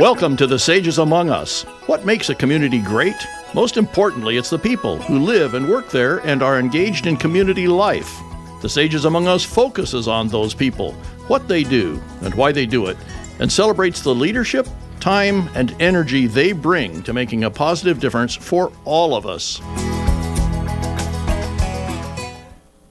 Welcome 0.00 0.34
to 0.38 0.46
the 0.46 0.58
Sages 0.58 0.96
Among 0.96 1.28
Us. 1.28 1.64
What 1.84 2.06
makes 2.06 2.30
a 2.30 2.34
community 2.34 2.78
great? 2.78 3.16
Most 3.52 3.76
importantly, 3.76 4.38
it's 4.38 4.48
the 4.48 4.58
people 4.58 4.96
who 4.96 5.18
live 5.18 5.52
and 5.52 5.68
work 5.68 5.90
there 5.90 6.26
and 6.26 6.42
are 6.42 6.58
engaged 6.58 7.06
in 7.06 7.18
community 7.18 7.68
life. 7.68 8.18
The 8.62 8.68
Sages 8.70 9.04
Among 9.04 9.28
Us 9.28 9.44
focuses 9.44 10.08
on 10.08 10.28
those 10.28 10.54
people, 10.54 10.92
what 11.26 11.48
they 11.48 11.64
do, 11.64 12.00
and 12.22 12.34
why 12.34 12.50
they 12.50 12.64
do 12.64 12.86
it, 12.86 12.96
and 13.40 13.52
celebrates 13.52 14.00
the 14.00 14.14
leadership, 14.14 14.66
time, 15.00 15.50
and 15.54 15.76
energy 15.82 16.26
they 16.26 16.52
bring 16.52 17.02
to 17.02 17.12
making 17.12 17.44
a 17.44 17.50
positive 17.50 18.00
difference 18.00 18.34
for 18.34 18.72
all 18.86 19.14
of 19.14 19.26
us. 19.26 19.60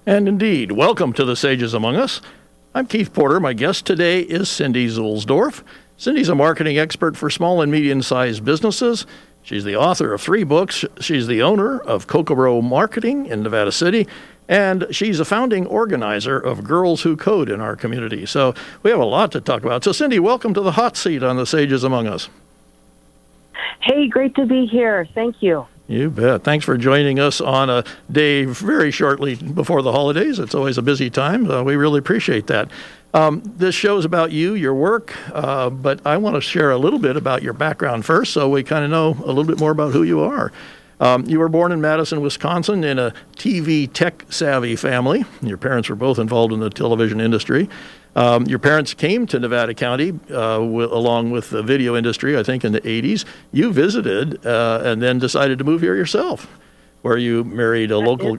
And 0.06 0.28
indeed, 0.28 0.72
welcome 0.74 1.14
to 1.14 1.26
the 1.26 1.36
Sages 1.36 1.74
Among 1.74 1.96
Us. 1.96 2.22
I'm 2.76 2.86
Keith 2.86 3.12
Porter. 3.12 3.40
My 3.40 3.54
guest 3.54 3.88
today 3.88 4.22
is 4.22 4.48
Cindy 4.48 4.88
Zuelsdorf. 4.88 5.64
Cindy's 6.00 6.30
a 6.30 6.36
marketing 6.36 6.80
expert 6.80 7.18
for 7.18 7.30
small 7.30 7.62
and 7.62 7.70
medium 7.70 8.02
sized 8.02 8.46
businesses. 8.46 9.06
She's 9.44 9.66
the 9.66 9.76
author 9.76 10.14
of 10.14 10.22
three 10.22 10.46
books. 10.46 10.86
She's 11.02 11.28
the 11.28 11.42
owner 11.42 11.78
of 11.78 12.08
Kokoro 12.08 12.62
Marketing 12.62 13.26
in 13.26 13.44
Nevada 13.44 13.74
City, 13.74 14.08
and 14.48 14.88
she's 14.92 15.20
a 15.20 15.26
founding 15.26 15.68
organizer 15.68 16.40
of 16.40 16.64
Girls 16.64 17.02
Who 17.02 17.18
Code 17.18 17.50
in 17.50 17.60
our 17.60 17.76
community. 17.76 18.26
So 18.26 18.56
we 18.82 18.92
have 18.92 19.00
a 19.02 19.06
lot 19.06 19.34
to 19.34 19.42
talk 19.42 19.66
about. 19.66 19.84
So, 19.84 19.92
Cindy, 19.92 20.20
welcome 20.20 20.54
to 20.54 20.62
the 20.62 20.72
hot 20.72 20.96
seat 20.96 21.22
on 21.22 21.36
the 21.36 21.46
Sages 21.46 21.84
Among 21.84 22.08
Us. 22.08 22.30
Hey, 23.82 24.08
great 24.08 24.36
to 24.36 24.46
be 24.46 24.68
here. 24.68 25.06
Thank 25.14 25.44
you. 25.44 25.68
You 25.90 26.10
bet. 26.12 26.44
Thanks 26.44 26.64
for 26.64 26.78
joining 26.78 27.20
us 27.20 27.42
on 27.42 27.70
a 27.70 27.84
day 28.10 28.46
very 28.46 28.92
shortly 28.92 29.36
before 29.36 29.82
the 29.82 29.92
holidays. 29.92 30.40
It's 30.40 30.56
always 30.56 30.78
a 30.78 30.84
busy 30.84 31.10
time. 31.10 31.50
Uh, 31.50 31.64
we 31.64 31.76
really 31.76 32.00
appreciate 32.00 32.48
that. 32.48 32.70
Um, 33.14 33.42
this 33.44 33.74
show 33.74 33.98
is 33.98 34.06
about 34.06 34.32
you, 34.32 34.54
your 34.54 34.74
work, 34.76 35.16
uh, 35.34 35.70
but 35.72 36.06
I 36.06 36.18
want 36.18 36.36
to 36.36 36.42
share 36.42 36.70
a 36.72 36.78
little 36.78 37.00
bit 37.00 37.18
about 37.18 37.42
your 37.42 37.54
background 37.54 38.06
first 38.06 38.34
so 38.34 38.48
we 38.50 38.64
kind 38.64 38.86
of 38.86 38.92
know 38.92 39.18
a 39.26 39.28
little 39.28 39.46
bit 39.46 39.60
more 39.60 39.72
about 39.72 39.94
who 39.94 40.04
you 40.04 40.20
are. 40.20 40.52
Um, 41.00 41.26
you 41.26 41.40
were 41.40 41.50
born 41.50 41.72
in 41.72 41.80
Madison, 41.82 42.22
Wisconsin, 42.22 42.84
in 42.84 43.00
a 43.00 43.14
TV 43.36 43.92
tech 43.92 44.26
savvy 44.30 44.76
family. 44.76 45.24
Your 45.42 45.58
parents 45.58 45.90
were 45.90 45.96
both 45.96 46.20
involved 46.20 46.54
in 46.54 46.60
the 46.60 46.70
television 46.70 47.22
industry. 47.22 47.70
Um, 48.16 48.46
your 48.46 48.60
parents 48.60 48.94
came 48.94 49.26
to 49.28 49.40
Nevada 49.40 49.74
County 49.74 50.10
uh, 50.30 50.58
w- 50.58 50.94
along 50.94 51.32
with 51.32 51.52
the 51.52 51.64
video 51.64 51.96
industry, 51.96 52.38
I 52.38 52.44
think, 52.44 52.66
in 52.66 52.74
the 52.74 52.82
80s. 52.82 53.24
You 53.52 53.72
visited 53.72 54.46
uh, 54.46 54.82
and 54.84 55.02
then 55.02 55.20
decided 55.20 55.58
to 55.60 55.64
move 55.64 55.82
here 55.82 55.96
yourself, 55.96 56.48
where 57.02 57.18
you 57.18 57.44
married 57.46 57.92
a 57.92 57.96
That 57.96 58.06
local. 58.06 58.38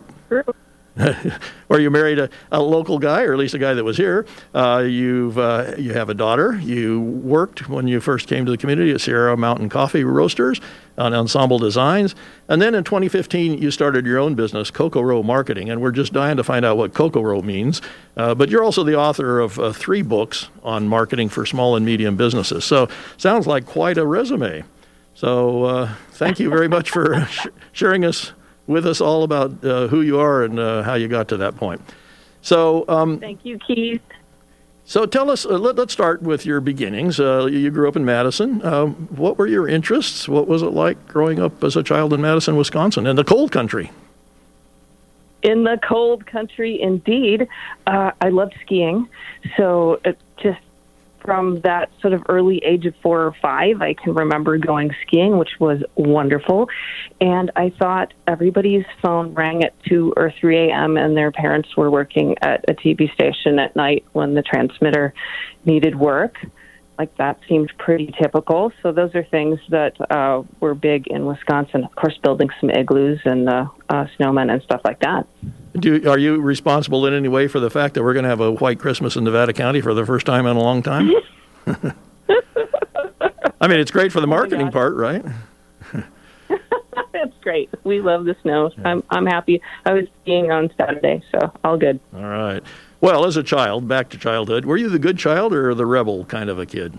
where 1.68 1.80
you 1.80 1.90
married 1.90 2.18
a, 2.18 2.28
a 2.50 2.60
local 2.60 2.98
guy, 2.98 3.22
or 3.22 3.32
at 3.32 3.38
least 3.38 3.54
a 3.54 3.58
guy 3.58 3.74
that 3.74 3.84
was 3.84 3.96
here. 3.96 4.26
Uh, 4.54 4.84
you've 4.86 5.38
uh, 5.38 5.74
you 5.78 5.92
have 5.92 6.08
a 6.08 6.14
daughter. 6.14 6.58
You 6.60 7.00
worked 7.00 7.68
when 7.68 7.86
you 7.86 8.00
first 8.00 8.26
came 8.26 8.44
to 8.44 8.50
the 8.50 8.58
community 8.58 8.90
at 8.92 9.00
Sierra 9.00 9.36
Mountain 9.36 9.68
Coffee 9.68 10.04
Roasters 10.04 10.60
on 10.98 11.14
Ensemble 11.14 11.58
Designs, 11.58 12.14
and 12.48 12.60
then 12.60 12.74
in 12.74 12.84
2015 12.84 13.62
you 13.62 13.70
started 13.70 14.04
your 14.04 14.18
own 14.18 14.34
business, 14.34 14.70
Cocoa 14.70 15.00
Kokoro 15.00 15.22
Marketing, 15.22 15.70
and 15.70 15.80
we're 15.80 15.92
just 15.92 16.12
dying 16.12 16.36
to 16.36 16.44
find 16.44 16.64
out 16.64 16.76
what 16.76 16.92
Cocoa 16.92 17.20
Kokoro 17.20 17.42
means. 17.42 17.80
Uh, 18.16 18.34
but 18.34 18.50
you're 18.50 18.64
also 18.64 18.84
the 18.84 18.96
author 18.96 19.40
of 19.40 19.58
uh, 19.58 19.72
three 19.72 20.02
books 20.02 20.48
on 20.62 20.88
marketing 20.88 21.28
for 21.28 21.46
small 21.46 21.76
and 21.76 21.86
medium 21.86 22.16
businesses. 22.16 22.64
So 22.64 22.88
sounds 23.16 23.46
like 23.46 23.64
quite 23.64 23.96
a 23.96 24.04
resume. 24.06 24.64
So 25.14 25.64
uh, 25.64 25.94
thank 26.12 26.38
you 26.40 26.50
very 26.50 26.68
much 26.68 26.90
for 26.90 27.24
sh- 27.30 27.46
sharing 27.72 28.04
us 28.04 28.32
with 28.66 28.86
us 28.86 29.00
all 29.00 29.22
about 29.22 29.64
uh, 29.64 29.88
who 29.88 30.00
you 30.00 30.18
are 30.18 30.42
and 30.42 30.58
uh, 30.58 30.82
how 30.82 30.94
you 30.94 31.08
got 31.08 31.28
to 31.28 31.36
that 31.38 31.56
point. 31.56 31.80
So, 32.42 32.84
um, 32.88 33.18
Thank 33.18 33.44
you, 33.44 33.58
Keith. 33.58 34.02
so 34.84 35.06
tell 35.06 35.30
us. 35.30 35.44
Uh, 35.44 35.58
let, 35.58 35.78
us 35.78 35.92
start 35.92 36.22
with 36.22 36.46
your 36.46 36.60
beginnings. 36.60 37.20
Uh, 37.20 37.46
you 37.46 37.70
grew 37.70 37.88
up 37.88 37.96
in 37.96 38.04
Madison. 38.04 38.64
Um, 38.64 38.94
what 39.10 39.36
were 39.38 39.46
your 39.46 39.68
interests? 39.68 40.28
What 40.28 40.48
was 40.48 40.62
it 40.62 40.72
like 40.72 41.06
growing 41.06 41.38
up 41.38 41.62
as 41.62 41.76
a 41.76 41.82
child 41.82 42.12
in 42.12 42.20
Madison, 42.20 42.56
Wisconsin, 42.56 43.06
in 43.06 43.16
the 43.16 43.24
cold 43.24 43.52
country? 43.52 43.90
In 45.42 45.64
the 45.64 45.78
cold 45.82 46.26
country, 46.26 46.80
indeed. 46.80 47.48
Uh, 47.86 48.12
I 48.20 48.28
loved 48.28 48.54
skiing. 48.62 49.08
So 49.56 50.00
it 50.04 50.18
just 50.42 50.60
from 51.24 51.60
that 51.62 51.90
sort 52.00 52.12
of 52.12 52.22
early 52.28 52.58
age 52.58 52.86
of 52.86 52.94
four 53.02 53.22
or 53.22 53.34
five, 53.40 53.80
I 53.80 53.94
can 53.94 54.14
remember 54.14 54.58
going 54.58 54.90
skiing, 55.02 55.38
which 55.38 55.58
was 55.58 55.82
wonderful. 55.94 56.68
And 57.20 57.50
I 57.56 57.70
thought 57.78 58.14
everybody's 58.26 58.84
phone 59.02 59.34
rang 59.34 59.62
at 59.64 59.74
2 59.84 60.14
or 60.16 60.32
3 60.40 60.70
a.m., 60.70 60.96
and 60.96 61.16
their 61.16 61.30
parents 61.32 61.76
were 61.76 61.90
working 61.90 62.36
at 62.42 62.64
a 62.68 62.74
TV 62.74 63.12
station 63.12 63.58
at 63.58 63.76
night 63.76 64.04
when 64.12 64.34
the 64.34 64.42
transmitter 64.42 65.14
needed 65.64 65.98
work. 65.98 66.36
Like 67.00 67.16
that 67.16 67.40
seemed 67.48 67.72
pretty 67.78 68.12
typical. 68.20 68.72
So 68.82 68.92
those 68.92 69.14
are 69.14 69.24
things 69.24 69.58
that 69.70 69.98
uh, 70.10 70.42
were 70.60 70.74
big 70.74 71.06
in 71.06 71.24
Wisconsin. 71.24 71.82
Of 71.82 71.94
course, 71.94 72.18
building 72.22 72.50
some 72.60 72.68
igloos 72.68 73.20
and 73.24 73.48
uh, 73.48 73.68
uh, 73.88 74.04
snowmen 74.18 74.52
and 74.52 74.60
stuff 74.60 74.82
like 74.84 75.00
that. 75.00 75.26
Do, 75.78 76.10
are 76.10 76.18
you 76.18 76.42
responsible 76.42 77.06
in 77.06 77.14
any 77.14 77.28
way 77.28 77.48
for 77.48 77.58
the 77.58 77.70
fact 77.70 77.94
that 77.94 78.02
we're 78.02 78.12
going 78.12 78.24
to 78.24 78.28
have 78.28 78.42
a 78.42 78.52
white 78.52 78.78
Christmas 78.78 79.16
in 79.16 79.24
Nevada 79.24 79.54
County 79.54 79.80
for 79.80 79.94
the 79.94 80.04
first 80.04 80.26
time 80.26 80.44
in 80.44 80.58
a 80.58 80.60
long 80.60 80.82
time? 80.82 81.10
I 81.66 81.94
mean, 83.66 83.80
it's 83.80 83.90
great 83.90 84.12
for 84.12 84.20
the 84.20 84.26
marketing 84.26 84.66
gosh. 84.66 84.74
part, 84.74 84.94
right? 84.94 85.24
That's 87.14 87.32
great. 87.40 87.70
We 87.82 88.02
love 88.02 88.26
the 88.26 88.36
snow. 88.42 88.72
I'm 88.84 89.02
I'm 89.08 89.24
happy. 89.24 89.62
I 89.86 89.94
was 89.94 90.04
skiing 90.20 90.50
on 90.50 90.70
Saturday, 90.76 91.22
so 91.32 91.50
all 91.64 91.78
good. 91.78 91.98
All 92.14 92.20
right. 92.20 92.62
Well, 93.00 93.24
as 93.24 93.36
a 93.36 93.42
child, 93.42 93.88
back 93.88 94.10
to 94.10 94.18
childhood, 94.18 94.66
were 94.66 94.76
you 94.76 94.90
the 94.90 94.98
good 94.98 95.18
child 95.18 95.54
or 95.54 95.74
the 95.74 95.86
rebel 95.86 96.26
kind 96.26 96.50
of 96.50 96.58
a 96.58 96.66
kid? 96.66 96.98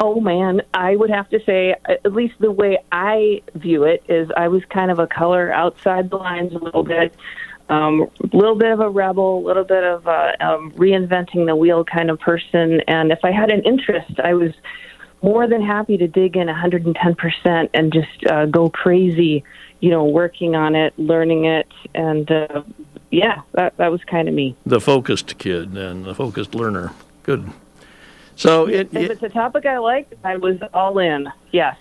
Oh 0.00 0.20
man, 0.20 0.60
I 0.74 0.96
would 0.96 1.08
have 1.08 1.30
to 1.30 1.40
say, 1.44 1.74
at 1.86 2.12
least 2.12 2.34
the 2.38 2.50
way 2.50 2.78
I 2.92 3.42
view 3.54 3.84
it 3.84 4.02
is, 4.08 4.28
I 4.36 4.48
was 4.48 4.64
kind 4.66 4.90
of 4.90 4.98
a 4.98 5.06
color 5.06 5.52
outside 5.52 6.10
the 6.10 6.16
lines 6.16 6.52
a 6.52 6.58
little 6.58 6.82
bit, 6.82 7.14
um, 7.68 8.10
a 8.20 8.36
little 8.36 8.56
bit 8.56 8.72
of 8.72 8.80
a 8.80 8.90
rebel, 8.90 9.38
a 9.38 9.44
little 9.46 9.64
bit 9.64 9.84
of 9.84 10.06
a 10.06 10.36
um, 10.46 10.72
reinventing 10.72 11.46
the 11.46 11.56
wheel 11.56 11.84
kind 11.84 12.10
of 12.10 12.20
person. 12.20 12.80
And 12.88 13.10
if 13.10 13.24
I 13.24 13.30
had 13.30 13.50
an 13.50 13.62
interest, 13.62 14.20
I 14.20 14.34
was 14.34 14.52
more 15.22 15.46
than 15.46 15.62
happy 15.62 15.96
to 15.96 16.08
dig 16.08 16.36
in 16.36 16.48
110% 16.48 17.70
and 17.72 17.92
just 17.92 18.26
uh, 18.26 18.46
go 18.46 18.68
crazy, 18.68 19.44
you 19.80 19.90
know, 19.90 20.04
working 20.04 20.54
on 20.54 20.74
it, 20.74 20.92
learning 20.98 21.46
it, 21.46 21.68
and 21.94 22.30
uh, 22.30 22.62
yeah, 23.10 23.42
that 23.52 23.76
that 23.76 23.90
was 23.90 24.02
kind 24.04 24.28
of 24.28 24.34
me. 24.34 24.54
The 24.66 24.80
focused 24.80 25.38
kid 25.38 25.76
and 25.76 26.04
the 26.04 26.14
focused 26.14 26.54
learner. 26.54 26.92
Good. 27.22 27.50
So, 28.36 28.68
it, 28.68 28.88
If 28.92 28.94
it- 28.96 29.10
it's 29.12 29.22
a 29.22 29.28
topic 29.30 29.64
I 29.66 29.78
liked, 29.78 30.12
I 30.24 30.36
was 30.36 30.58
all 30.74 30.98
in. 30.98 31.28
Yes. 31.52 31.76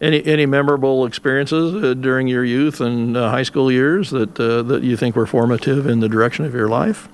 any 0.00 0.24
any 0.24 0.46
memorable 0.46 1.04
experiences 1.06 1.82
uh, 1.82 1.94
during 1.94 2.28
your 2.28 2.44
youth 2.44 2.80
and 2.80 3.16
uh, 3.16 3.30
high 3.30 3.42
school 3.42 3.70
years 3.72 4.10
that 4.10 4.38
uh, 4.38 4.62
that 4.62 4.82
you 4.84 4.96
think 4.96 5.16
were 5.16 5.26
formative 5.26 5.86
in 5.86 5.98
the 6.00 6.08
direction 6.08 6.44
of 6.44 6.54
your 6.54 6.68
life? 6.68 7.08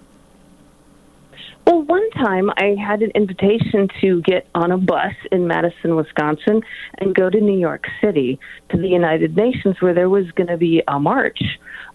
Well, 1.66 1.81
one 1.82 2.10
time 2.10 2.50
I 2.59 2.76
had 2.78 3.00
an 3.00 3.10
invitation 3.15 3.88
to 4.03 4.21
get 4.21 4.47
on 4.54 4.71
a 4.71 4.76
bus 4.76 5.15
in 5.32 5.47
Madison, 5.47 5.97
Wisconsin, 5.97 6.60
and 6.98 7.15
go 7.15 7.31
to 7.31 7.41
New 7.41 7.59
York 7.59 7.86
City 8.03 8.38
to 8.69 8.76
the 8.76 8.88
United 8.88 9.34
Nations 9.34 9.81
where 9.81 9.94
there 9.94 10.10
was 10.10 10.31
going 10.32 10.48
to 10.48 10.59
be 10.59 10.82
a 10.86 11.00
march 11.00 11.41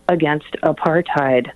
against 0.09 0.51
apartheid. 0.63 1.51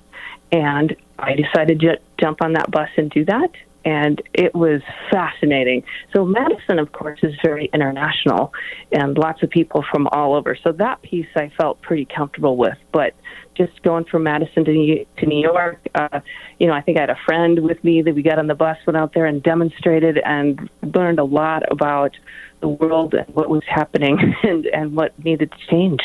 And 0.52 0.96
I 1.20 1.34
decided 1.36 1.80
to 1.82 2.00
jump 2.22 2.42
on 2.42 2.54
that 2.54 2.72
bus 2.72 2.90
and 2.96 3.10
do 3.10 3.26
that. 3.26 3.50
And 3.86 4.22
it 4.34 4.56
was 4.56 4.82
fascinating. 5.12 5.84
So, 6.14 6.24
Madison, 6.24 6.80
of 6.80 6.94
course, 6.94 7.20
is 7.22 7.34
very 7.44 7.70
international 7.74 8.54
and 8.94 9.18
lots 9.18 9.44
of 9.44 9.50
people 9.50 9.84
from 9.92 10.08
all 10.14 10.36
over. 10.36 10.58
So, 10.64 10.72
that 10.72 11.02
piece 11.02 11.28
I 11.36 11.52
felt 11.58 11.82
pretty 11.82 12.06
comfortable 12.06 12.56
with. 12.56 12.78
But 12.94 13.14
just 13.56 13.82
going 13.84 14.06
from 14.06 14.24
Madison 14.24 14.64
to 14.64 14.72
New, 14.72 15.06
to 15.18 15.26
New 15.26 15.42
York, 15.42 15.80
uh, 15.96 16.22
you 16.60 16.68
know, 16.68 16.74
I 16.74 16.82
think 16.82 16.98
I 16.98 17.02
had 17.02 17.10
a 17.10 17.20
friend 17.26 17.60
with 17.62 17.84
me 17.84 18.02
that 18.04 18.16
we 18.16 18.22
got 18.22 18.40
on 18.40 18.48
the 18.48 18.56
bus, 18.56 18.78
went 18.88 18.96
out 18.96 19.14
there 19.14 19.26
and 19.26 19.44
demonstrated 19.44 20.18
and 20.24 20.70
learned 20.82 21.20
a 21.20 21.26
lot 21.26 21.70
about 21.70 22.16
the 22.62 22.70
world 22.70 23.14
and 23.14 23.28
what 23.36 23.50
was 23.50 23.64
happening 23.68 24.18
and, 24.44 24.66
and 24.68 24.96
what 24.96 25.18
needed 25.24 25.52
to 25.52 25.58
change. 25.70 26.00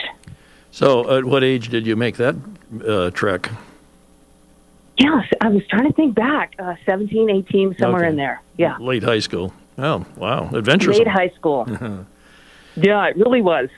So, 0.71 1.17
at 1.17 1.25
what 1.25 1.43
age 1.43 1.69
did 1.69 1.87
you 1.87 1.97
make 1.97 2.17
that 2.17 2.37
uh, 2.87 3.11
trek? 3.11 3.51
Yes, 4.99 5.27
I 5.41 5.49
was 5.49 5.67
trying 5.69 5.87
to 5.87 5.93
think 5.93 6.15
back, 6.15 6.55
uh, 6.59 6.75
17, 6.85 7.31
18, 7.31 7.77
somewhere 7.79 8.03
Okay. 8.03 8.11
in 8.11 8.17
there. 8.17 8.43
Yeah. 8.57 8.77
Late 8.79 9.03
high 9.03 9.21
school. 9.21 9.53
Oh, 9.79 10.05
wow, 10.17 10.51
adventurous. 10.53 10.99
Late 10.99 11.07
high 11.07 11.31
school. 11.37 11.67
yeah, 12.77 13.07
it 13.07 13.17
really 13.17 13.41
was. 13.41 13.69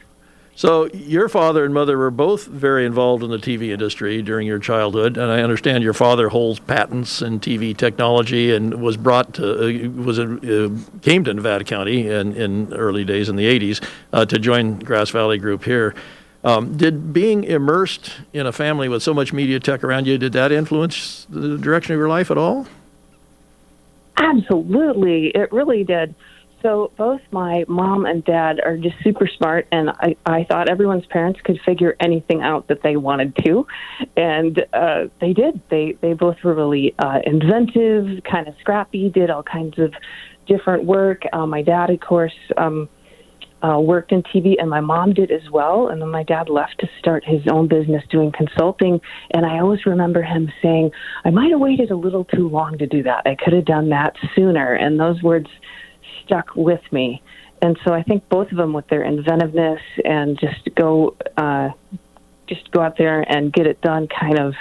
So 0.57 0.87
your 0.89 1.29
father 1.29 1.65
and 1.65 1.73
mother 1.73 1.97
were 1.97 2.11
both 2.11 2.47
very 2.47 2.85
involved 2.85 3.23
in 3.23 3.31
the 3.31 3.39
TV 3.39 3.71
industry 3.71 4.21
during 4.21 4.47
your 4.47 4.59
childhood, 4.59 5.17
and 5.17 5.31
I 5.31 5.43
understand 5.43 5.85
your 5.85 5.95
father 5.95 6.29
holds 6.29 6.59
patents 6.59 7.23
in 7.23 7.41
TV 7.41 7.75
technology 7.77 8.55
and 8.55 8.83
was 8.83 8.97
brought 8.97 9.35
to 9.35 9.87
uh, 9.87 9.89
was 9.91 10.19
uh, 10.19 10.69
came 11.03 11.25
to 11.25 11.33
Nevada 11.33 11.65
County 11.65 12.09
in, 12.09 12.35
in 12.35 12.75
early 12.75 13.05
days 13.05 13.29
in 13.29 13.37
the 13.37 13.45
'80s 13.45 13.83
uh, 14.13 14.27
to 14.27 14.39
join 14.39 14.79
Grass 14.81 15.11
Valley 15.11 15.39
Group 15.39 15.65
here. 15.65 15.95
Um, 16.43 16.77
did 16.77 17.13
being 17.13 17.45
immersed 17.45 18.13
in 18.33 18.47
a 18.47 18.53
family 18.53 18.89
with 18.89 19.03
so 19.03 19.13
much 19.13 19.33
media 19.33 19.61
tech 19.61 19.85
around 19.85 20.07
you 20.07 20.17
did 20.17 20.33
that 20.33 20.53
influence 20.53 21.27
the 21.29 21.59
direction 21.59 21.93
of 21.95 21.99
your 21.99 22.09
life 22.09 22.31
at 22.31 22.39
all? 22.39 22.67
Absolutely, 24.17 25.29
it 25.29 25.53
really 25.53 25.85
did. 25.85 26.15
So 26.63 26.93
both 26.97 27.23
my 27.31 27.65
mom 27.69 28.05
and 28.05 28.23
dad 28.23 28.61
are 28.61 28.77
just 28.77 28.97
super 29.03 29.27
smart, 29.27 29.67
and 29.73 29.91
I, 29.91 30.17
I 30.27 30.45
thought 30.45 30.69
everyone's 30.69 31.07
parents 31.07 31.41
could 31.43 31.59
figure 31.65 31.97
anything 32.01 32.43
out 32.43 32.69
that 32.69 32.83
they 32.83 32.97
wanted 32.97 33.35
to, 33.45 33.67
and 34.17 34.65
uh, 34.75 35.07
they 35.21 35.33
did. 35.33 35.61
They 35.71 35.93
they 36.01 36.13
both 36.13 36.37
were 36.45 36.55
really 36.55 36.95
uh, 36.99 37.21
inventive, 37.25 38.23
kind 38.25 38.47
of 38.47 38.55
scrappy, 38.61 39.09
did 39.09 39.31
all 39.31 39.43
kinds 39.43 39.79
of 39.79 39.95
different 40.47 40.85
work. 40.85 41.23
Uh, 41.33 41.47
my 41.47 41.63
dad, 41.63 41.89
of 41.89 42.01
course. 42.01 42.37
Um, 42.59 42.91
uh, 43.63 43.79
worked 43.79 44.13
in 44.13 44.23
TV, 44.23 44.55
and 44.59 44.71
my 44.71 44.81
mom 44.81 45.13
did 45.13 45.31
as 45.31 45.51
well. 45.51 45.89
And 45.89 46.01
then 46.01 46.11
my 46.11 46.23
dad 46.23 46.49
left 46.49 46.79
to 46.81 46.89
start 46.99 47.25
his 47.25 47.43
own 47.51 47.69
business 47.69 48.03
doing 48.11 48.33
consulting. 48.33 49.01
And 49.33 49.45
I 49.45 49.61
always 49.61 49.85
remember 49.87 50.23
him 50.23 50.51
saying, 50.63 50.91
I 51.25 51.31
might 51.31 51.51
have 51.51 51.61
waited 51.61 51.91
a 51.91 51.97
little 51.97 52.25
too 52.25 52.49
long 52.49 52.79
to 52.79 52.87
do 52.87 53.03
that. 53.03 53.23
I 53.27 53.37
could 53.37 53.53
have 53.53 53.67
done 53.67 53.91
that 53.91 54.17
sooner. 54.35 54.75
And 54.75 54.99
those 54.99 55.23
words 55.23 55.49
stuck 56.25 56.55
with 56.57 56.81
me. 56.91 57.23
And 57.63 57.79
so 57.85 57.93
I 57.93 58.03
think 58.03 58.29
both 58.29 58.51
of 58.51 58.57
them, 58.57 58.73
with 58.73 58.89
their 58.89 59.05
inventiveness 59.05 59.81
and 60.05 60.39
just 60.41 60.75
go, 60.75 61.17
uh, 61.37 61.71
just 62.47 62.71
go 62.71 62.81
out 62.81 62.97
there 62.97 63.21
and 63.21 63.53
get 63.53 63.67
it 63.67 63.81
done 63.83 64.09
kind 64.09 64.39
of 64.39 64.55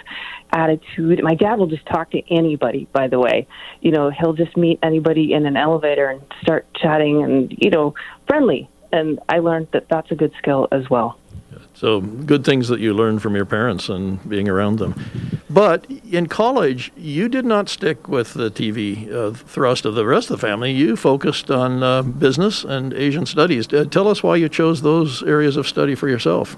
attitude. 0.51 1.22
My 1.24 1.36
dad 1.36 1.60
will 1.60 1.68
just 1.68 1.86
talk 1.86 2.12
to 2.12 2.22
anybody, 2.30 2.88
by 2.92 3.07
the 3.07 3.19
way. 3.19 3.48
You 3.81 3.92
know, 3.92 4.12
he'll 4.12 4.34
just 4.34 4.57
meet 4.57 4.80
anybody 4.84 5.34
in 5.34 5.46
an 5.46 5.56
elevator 5.56 6.10
and 6.10 6.22
start 6.42 6.68
chatting 6.75 7.24
and, 7.24 7.56
you 7.57 7.69
know, 7.69 7.94
friendly 8.28 8.69
and 8.91 9.19
I 9.30 9.39
learned 9.39 9.68
that 9.71 9.88
that's 9.89 10.12
a 10.12 10.15
good 10.15 10.33
skill 10.38 10.68
as 10.71 10.89
well. 10.89 11.18
So 11.74 12.01
good 12.01 12.44
things 12.44 12.68
that 12.68 12.81
you 12.81 12.94
learned 12.94 13.21
from 13.21 13.36
your 13.36 13.45
parents 13.45 13.88
and 13.88 14.27
being 14.27 14.50
around 14.50 14.80
them. 14.80 14.95
But 15.50 15.89
in 16.12 16.27
college, 16.27 16.91
you 16.97 17.30
did 17.30 17.45
not 17.45 17.69
stick 17.69 18.07
with 18.07 18.33
the 18.33 18.51
TV 18.51 19.12
uh, 19.12 19.31
thrust 19.31 19.86
of 19.86 19.95
the 19.95 20.06
rest 20.06 20.30
of 20.30 20.39
the 20.39 20.45
family. 20.45 20.71
You 20.71 20.97
focused 20.97 21.50
on 21.50 21.81
uh, 21.81 22.01
business 22.01 22.65
and 22.65 22.94
Asian 22.94 23.25
studies. 23.25 23.71
Uh, 23.74 23.86
tell 23.86 24.09
us 24.09 24.21
why 24.21 24.36
you 24.36 24.50
chose 24.50 24.81
those 24.81 25.24
areas 25.24 25.56
of 25.56 25.68
study 25.68 25.95
for 25.95 26.09
yourself. 26.09 26.57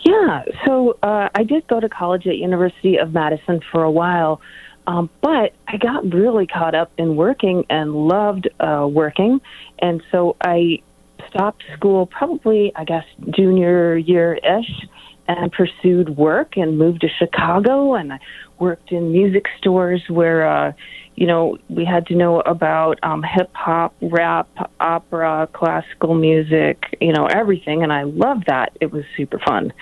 Yeah, 0.00 0.44
so 0.64 0.96
uh, 1.02 1.28
I 1.34 1.42
did 1.44 1.66
go 1.66 1.80
to 1.80 1.88
college 1.88 2.26
at 2.26 2.36
University 2.36 2.96
of 2.96 3.12
Madison 3.12 3.60
for 3.70 3.82
a 3.82 3.90
while. 3.90 4.40
Um, 4.86 5.10
but 5.20 5.54
I 5.68 5.76
got 5.76 6.12
really 6.12 6.46
caught 6.46 6.74
up 6.74 6.90
in 6.98 7.14
working 7.14 7.66
and 7.70 7.94
loved 7.94 8.48
uh, 8.58 8.88
working. 8.90 9.40
And 9.82 10.02
so 10.10 10.36
I 10.40 10.80
stopped 11.28 11.64
school 11.76 12.06
probably, 12.06 12.72
I 12.74 12.84
guess, 12.84 13.04
junior 13.30 13.96
year 13.96 14.34
ish 14.34 14.86
and 15.28 15.52
pursued 15.52 16.16
work 16.16 16.56
and 16.56 16.78
moved 16.78 17.02
to 17.02 17.08
Chicago. 17.08 17.94
And 17.94 18.12
I 18.12 18.20
worked 18.58 18.92
in 18.92 19.12
music 19.12 19.46
stores 19.58 20.02
where, 20.08 20.46
uh, 20.46 20.72
you 21.16 21.26
know, 21.26 21.58
we 21.68 21.84
had 21.84 22.06
to 22.06 22.14
know 22.14 22.40
about 22.40 22.98
um, 23.02 23.22
hip 23.22 23.50
hop, 23.54 23.94
rap, 24.00 24.48
opera, 24.80 25.48
classical 25.52 26.14
music, 26.14 26.96
you 27.00 27.12
know, 27.12 27.26
everything. 27.26 27.82
And 27.82 27.92
I 27.92 28.04
loved 28.04 28.46
that. 28.46 28.76
It 28.80 28.92
was 28.92 29.04
super 29.16 29.38
fun. 29.38 29.72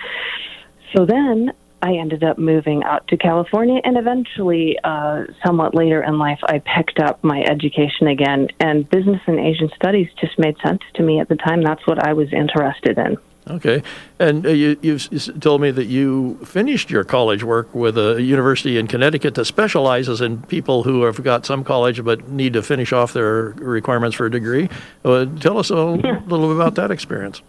So 0.95 1.05
then 1.05 1.53
I 1.81 1.93
ended 1.93 2.23
up 2.23 2.37
moving 2.37 2.83
out 2.83 3.07
to 3.07 3.17
California, 3.17 3.81
and 3.83 3.97
eventually, 3.97 4.77
uh, 4.83 5.25
somewhat 5.45 5.73
later 5.73 6.03
in 6.03 6.19
life, 6.19 6.39
I 6.43 6.59
picked 6.59 6.99
up 6.99 7.23
my 7.23 7.41
education 7.41 8.07
again. 8.07 8.47
And 8.59 8.89
business 8.89 9.21
and 9.25 9.39
Asian 9.39 9.69
studies 9.75 10.07
just 10.19 10.37
made 10.37 10.55
sense 10.63 10.81
to 10.95 11.03
me 11.03 11.19
at 11.19 11.29
the 11.29 11.35
time. 11.35 11.61
That's 11.63 11.85
what 11.87 12.05
I 12.05 12.13
was 12.13 12.31
interested 12.31 12.97
in. 12.97 13.17
Okay, 13.49 13.81
and 14.19 14.45
uh, 14.45 14.49
you, 14.49 14.77
you've 14.81 15.39
told 15.39 15.61
me 15.61 15.71
that 15.71 15.85
you 15.85 16.37
finished 16.45 16.91
your 16.91 17.03
college 17.03 17.43
work 17.43 17.73
with 17.73 17.97
a 17.97 18.21
university 18.21 18.77
in 18.77 18.85
Connecticut 18.85 19.33
that 19.33 19.45
specializes 19.45 20.21
in 20.21 20.43
people 20.43 20.83
who 20.83 21.03
have 21.03 21.23
got 21.23 21.45
some 21.47 21.63
college 21.63 22.03
but 22.03 22.29
need 22.29 22.53
to 22.53 22.61
finish 22.61 22.93
off 22.93 23.13
their 23.13 23.49
requirements 23.57 24.15
for 24.15 24.27
a 24.27 24.31
degree. 24.31 24.69
Uh, 25.03 25.25
tell 25.39 25.57
us 25.57 25.71
a 25.71 25.75
little 25.75 26.47
bit 26.47 26.55
about 26.55 26.75
that 26.75 26.91
experience. 26.91 27.41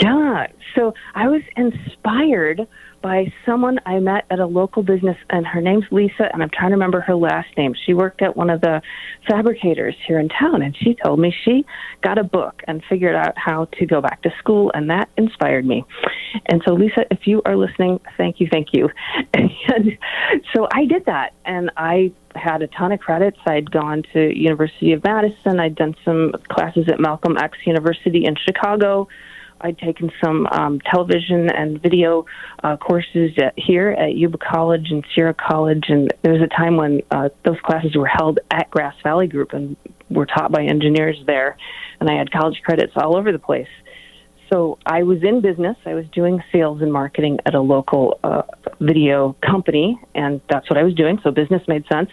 Yeah, 0.00 0.46
so 0.74 0.94
I 1.14 1.28
was 1.28 1.42
inspired 1.56 2.66
by 3.04 3.30
someone 3.44 3.78
I 3.84 3.98
met 3.98 4.24
at 4.30 4.40
a 4.40 4.46
local 4.46 4.82
business, 4.82 5.18
and 5.28 5.46
her 5.46 5.60
name's 5.60 5.84
Lisa, 5.90 6.30
and 6.32 6.42
I'm 6.42 6.48
trying 6.48 6.70
to 6.70 6.76
remember 6.76 7.02
her 7.02 7.14
last 7.14 7.48
name. 7.54 7.74
She 7.84 7.92
worked 7.92 8.22
at 8.22 8.34
one 8.34 8.48
of 8.48 8.62
the 8.62 8.80
fabricators 9.28 9.94
here 10.06 10.18
in 10.18 10.30
town, 10.30 10.62
and 10.62 10.74
she 10.74 10.96
told 11.04 11.20
me 11.20 11.32
she 11.44 11.66
got 12.02 12.16
a 12.16 12.24
book 12.24 12.62
and 12.66 12.82
figured 12.88 13.14
out 13.14 13.34
how 13.36 13.66
to 13.78 13.84
go 13.84 14.00
back 14.00 14.22
to 14.22 14.30
school, 14.38 14.72
and 14.74 14.88
that 14.88 15.10
inspired 15.18 15.66
me. 15.66 15.84
And 16.46 16.62
so, 16.66 16.72
Lisa, 16.72 17.04
if 17.10 17.26
you 17.26 17.42
are 17.44 17.58
listening, 17.58 18.00
thank 18.16 18.40
you, 18.40 18.48
thank 18.50 18.68
you. 18.72 18.88
And 19.66 19.98
so 20.54 20.68
I 20.72 20.84
did 20.84 21.06
that, 21.06 21.32
and 21.44 21.70
I 21.76 22.12
had 22.34 22.62
a 22.62 22.66
ton 22.68 22.92
of 22.92 23.00
credits. 23.00 23.38
I'd 23.46 23.70
gone 23.70 24.02
to 24.12 24.38
University 24.38 24.92
of 24.92 25.02
Madison. 25.02 25.58
I'd 25.58 25.74
done 25.74 25.96
some 26.04 26.32
classes 26.48 26.86
at 26.88 27.00
Malcolm 27.00 27.36
X 27.36 27.58
University 27.66 28.24
in 28.24 28.36
Chicago. 28.36 29.08
I'd 29.60 29.78
taken 29.78 30.10
some 30.22 30.46
um, 30.46 30.80
television 30.80 31.50
and 31.50 31.80
video 31.80 32.26
uh, 32.62 32.76
courses 32.76 33.32
at, 33.38 33.54
here 33.56 33.90
at 33.90 34.14
Yuba 34.14 34.38
College 34.38 34.88
and 34.90 35.04
Sierra 35.14 35.34
College, 35.34 35.84
and 35.88 36.12
there 36.22 36.32
was 36.32 36.42
a 36.42 36.48
time 36.48 36.76
when 36.76 37.00
uh, 37.10 37.28
those 37.44 37.58
classes 37.64 37.96
were 37.96 38.06
held 38.06 38.40
at 38.50 38.70
Grass 38.70 38.94
Valley 39.02 39.26
Group 39.26 39.52
and 39.52 39.76
were 40.10 40.26
taught 40.26 40.52
by 40.52 40.64
engineers 40.64 41.16
there, 41.26 41.56
and 42.00 42.10
I 42.10 42.18
had 42.18 42.30
college 42.30 42.60
credits 42.64 42.92
all 42.96 43.16
over 43.16 43.32
the 43.32 43.38
place. 43.38 43.68
So 44.52 44.78
I 44.84 45.02
was 45.02 45.18
in 45.22 45.40
business. 45.40 45.76
I 45.86 45.94
was 45.94 46.04
doing 46.12 46.42
sales 46.52 46.82
and 46.82 46.92
marketing 46.92 47.38
at 47.46 47.54
a 47.54 47.60
local 47.60 48.20
uh, 48.22 48.42
video 48.80 49.34
company, 49.44 49.98
and 50.14 50.40
that's 50.50 50.68
what 50.68 50.78
I 50.78 50.82
was 50.82 50.94
doing. 50.94 51.18
So 51.22 51.30
business 51.30 51.62
made 51.66 51.84
sense. 51.90 52.10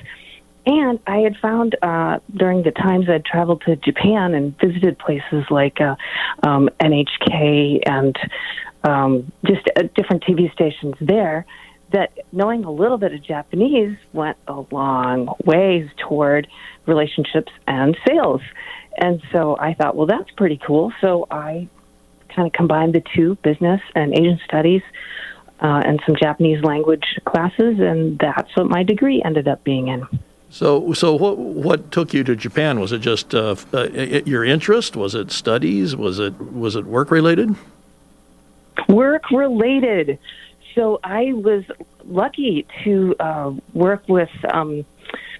And 0.66 1.00
I 1.08 1.18
had 1.20 1.36
found 1.42 1.76
uh, 1.82 2.20
during 2.36 2.64
the 2.64 2.72
times 2.72 3.10
I'd 3.10 3.26
traveled 3.26 3.64
to 3.66 3.76
Japan 3.78 4.36
and 4.36 4.58
visited 4.60 5.00
places 5.00 5.46
like 5.50 5.82
uh, 5.82 5.96
um, 6.44 6.70
NHK 6.80 7.80
and 7.86 8.16
um, 8.84 9.32
just 9.46 9.68
uh, 9.76 9.84
different 9.96 10.24
TV 10.24 10.52
stations 10.54 10.96
there 11.02 11.46
that 11.92 12.12
knowing 12.32 12.64
a 12.64 12.72
little 12.72 12.98
bit 12.98 13.14
of 13.14 13.24
Japanese 13.24 13.98
went 14.14 14.38
a 14.48 14.64
long 14.72 15.34
ways 15.44 15.90
toward 15.98 16.48
relationships 16.86 17.52
and 17.68 17.98
sales. 18.08 18.42
And 18.98 19.22
so 19.32 19.58
I 19.60 19.74
thought, 19.74 19.96
well, 19.96 20.08
that's 20.08 20.30
pretty 20.32 20.60
cool. 20.66 20.94
So 21.02 21.28
I 21.32 21.68
kind 22.34 22.48
of 22.48 22.54
combined 22.54 22.94
the 22.94 23.04
two 23.16 23.36
business 23.44 23.82
and 23.96 24.14
Asian 24.14 24.40
studies 24.46 24.82
uh, 25.60 25.82
and 25.86 26.00
some 26.06 26.16
Japanese 26.16 26.64
language 26.64 27.20
classes, 27.26 27.80
and 27.80 28.18
that's 28.20 28.56
what 28.56 28.68
my 28.68 28.84
degree 28.84 29.22
ended 29.24 29.48
up 29.48 29.64
being 29.64 29.90
in. 29.90 30.08
So, 30.52 30.92
so 30.92 31.16
what 31.16 31.38
what 31.38 31.92
took 31.92 32.14
you 32.14 32.26
to 32.26 32.36
Japan? 32.36 32.82
Was 32.82 32.92
it 32.92 33.00
just 33.00 33.34
uh, 33.34 33.56
uh, 33.74 33.88
your 34.26 34.44
interest? 34.44 34.98
Was 34.98 35.16
it 35.16 35.32
studies? 35.32 35.96
Was 35.96 36.20
it 36.20 36.40
was 36.40 36.76
it 36.76 36.86
work 36.86 37.10
related? 37.10 37.56
Work 38.90 39.32
related. 39.32 40.20
So 40.76 41.00
I 41.04 41.32
was 41.34 41.64
lucky 42.06 42.66
to 42.84 43.16
uh, 43.20 43.54
work 43.74 44.04
with 44.10 44.30
um, 44.54 44.86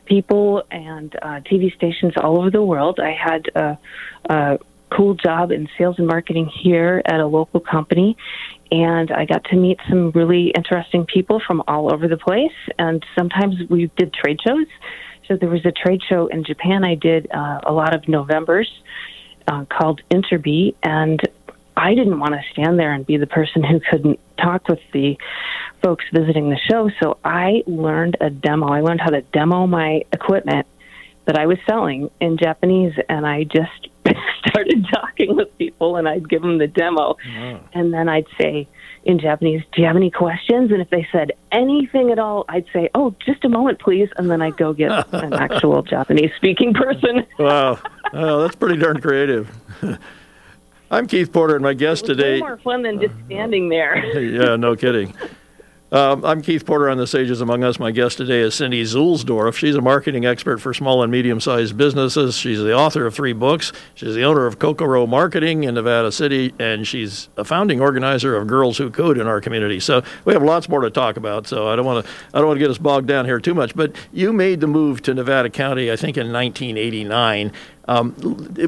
people 0.06 0.64
and 0.72 1.14
uh, 1.22 1.42
TV 1.42 1.74
stations 1.76 2.14
all 2.16 2.40
over 2.40 2.50
the 2.50 2.64
world. 2.64 3.00
I 3.00 3.12
had 3.12 3.50
a, 3.56 3.78
a 4.30 4.60
cool 4.96 5.16
job 5.16 5.52
in 5.52 5.68
sales 5.78 5.96
and 5.98 6.08
marketing 6.08 6.50
here 6.62 7.02
at 7.06 7.20
a 7.20 7.26
local 7.26 7.60
company, 7.60 8.18
and 8.72 9.12
I 9.12 9.26
got 9.26 9.44
to 9.46 9.56
meet 9.56 9.80
some 9.90 10.12
really 10.12 10.52
interesting 10.56 11.06
people 11.06 11.42
from 11.46 11.64
all 11.68 11.92
over 11.94 12.08
the 12.08 12.18
place. 12.18 12.52
And 12.78 13.06
sometimes 13.18 13.56
we 13.70 13.92
did 13.98 14.14
trade 14.14 14.40
shows. 14.46 14.68
So 15.28 15.38
there 15.38 15.50
was 15.50 15.66
a 15.66 15.72
trade 15.72 16.02
show 16.08 16.28
in 16.28 16.44
Japan 16.44 16.84
I 16.84 16.96
did 16.96 17.28
uh, 17.32 17.62
a 17.64 17.72
lot 17.72 17.94
of 17.94 18.08
Novembers 18.08 18.70
uh, 19.48 19.66
called 19.66 20.02
Interbee, 20.10 20.76
and 20.84 21.22
I 21.76 21.96
didn't 21.96 22.20
want 22.20 22.34
to 22.34 22.42
stand 22.52 22.78
there 22.80 22.94
and 22.94 23.06
be 23.06 23.18
the 23.18 23.28
person 23.28 23.64
who 23.64 23.80
couldn't 23.80 24.20
talk 24.38 24.68
with 24.68 24.80
the 24.94 25.18
folks 25.82 26.06
visiting 26.14 26.50
the 26.50 26.60
show. 26.70 26.90
So 27.02 27.18
I 27.24 27.64
learned 27.66 28.18
a 28.20 28.30
demo. 28.30 28.68
I 28.68 28.82
learned 28.82 29.02
how 29.02 29.10
to 29.12 29.22
demo 29.22 29.68
my 29.68 30.02
equipment 30.12 30.68
that 31.26 31.38
I 31.38 31.46
was 31.46 31.58
selling 31.70 32.10
in 32.20 32.38
Japanese, 32.38 32.94
and 33.08 33.26
I 33.26 33.44
just 33.44 33.88
started 34.48 34.86
talking 34.94 35.36
with 35.36 35.56
people, 35.58 35.96
and 35.96 36.08
I'd 36.08 36.30
give 36.30 36.42
them 36.42 36.58
the 36.58 36.68
demo, 36.68 37.18
wow. 37.28 37.60
and 37.74 37.94
then 37.94 38.10
I'd 38.10 38.28
say 38.40 38.68
in 39.04 39.20
Japanese, 39.20 39.62
"Do 39.74 39.82
you 39.82 39.88
have 39.88 39.96
any 39.96 40.12
questions?" 40.12 40.72
And 40.72 40.82
if 40.82 40.90
they 40.90 41.08
said 41.12 41.32
anything 41.52 42.12
at 42.12 42.20
all, 42.20 42.46
I'd 42.50 42.66
say, 42.74 42.90
"Oh, 42.96 43.16
just 43.26 43.44
a 43.46 43.50
moment, 43.50 43.80
please," 43.80 44.10
and 44.18 44.30
then 44.30 44.42
I'd 44.42 44.58
go 44.58 44.74
get 44.74 44.92
an 45.14 45.34
actual 45.34 45.82
Japanese 45.84 46.32
speaking 46.36 46.74
person. 46.74 47.26
wow, 47.40 47.80
oh, 48.14 48.42
that's 48.42 48.56
pretty 48.56 48.78
darn 48.80 49.02
creative. 49.02 49.50
I'm 50.92 51.08
Keith 51.08 51.32
Porter, 51.32 51.56
and 51.56 51.64
my 51.64 51.74
guest 51.74 52.06
today. 52.06 52.40
more 52.40 52.58
fun 52.58 52.82
than 52.82 53.00
just 53.00 53.14
standing 53.26 53.70
there. 53.70 54.20
yeah, 54.20 54.58
no 54.58 54.76
kidding. 54.76 55.16
Um, 55.94 56.24
I'm 56.24 56.42
Keith 56.42 56.66
Porter 56.66 56.90
on 56.90 56.98
the 56.98 57.06
Sages 57.06 57.42
Among 57.42 57.66
Us. 57.66 57.78
My 57.78 57.92
guest 57.92 58.16
today 58.16 58.40
is 58.40 58.56
Cindy 58.56 58.82
Zuelsdorf. 58.86 59.56
She's 59.56 59.76
a 59.76 59.82
marketing 59.82 60.26
expert 60.26 60.60
for 60.60 60.74
small 60.74 61.04
and 61.04 61.12
medium 61.12 61.42
sized 61.42 61.76
businesses. 61.76 62.38
She's 62.38 62.60
the 62.60 62.74
author 62.74 63.06
of 63.06 63.14
three 63.14 63.34
books. 63.34 63.74
She's 63.94 64.16
the 64.16 64.24
owner 64.24 64.46
of 64.46 64.58
Kokoro 64.58 65.06
Marketing 65.06 65.66
in 65.66 65.74
Nevada 65.74 66.10
City, 66.14 66.54
and 66.58 66.88
she's 66.88 67.28
a 67.36 67.44
founding 67.44 67.82
organizer 67.82 68.38
of 68.38 68.48
Girls 68.48 68.78
Who 68.78 68.90
Code 68.90 69.18
in 69.18 69.28
our 69.28 69.42
community. 69.42 69.82
So 69.82 70.02
we 70.24 70.32
have 70.32 70.42
lots 70.44 70.70
more 70.70 70.80
to 70.80 70.90
talk 70.90 71.18
about. 71.18 71.46
So 71.46 71.68
I 71.68 71.76
don't 71.76 71.86
want 71.86 72.06
to 72.06 72.12
I 72.34 72.38
don't 72.38 72.48
want 72.48 72.58
to 72.58 72.64
get 72.64 72.72
us 72.72 72.78
bogged 72.78 73.08
down 73.08 73.26
here 73.26 73.42
too 73.42 73.54
much. 73.54 73.76
But 73.76 73.94
you 74.14 74.32
made 74.32 74.62
the 74.62 74.68
move 74.68 75.02
to 75.02 75.14
Nevada 75.14 75.50
County, 75.50 75.92
I 75.92 75.98
think, 75.98 76.16
in 76.16 76.32
1989. 76.32 77.52
Um, 77.90 78.16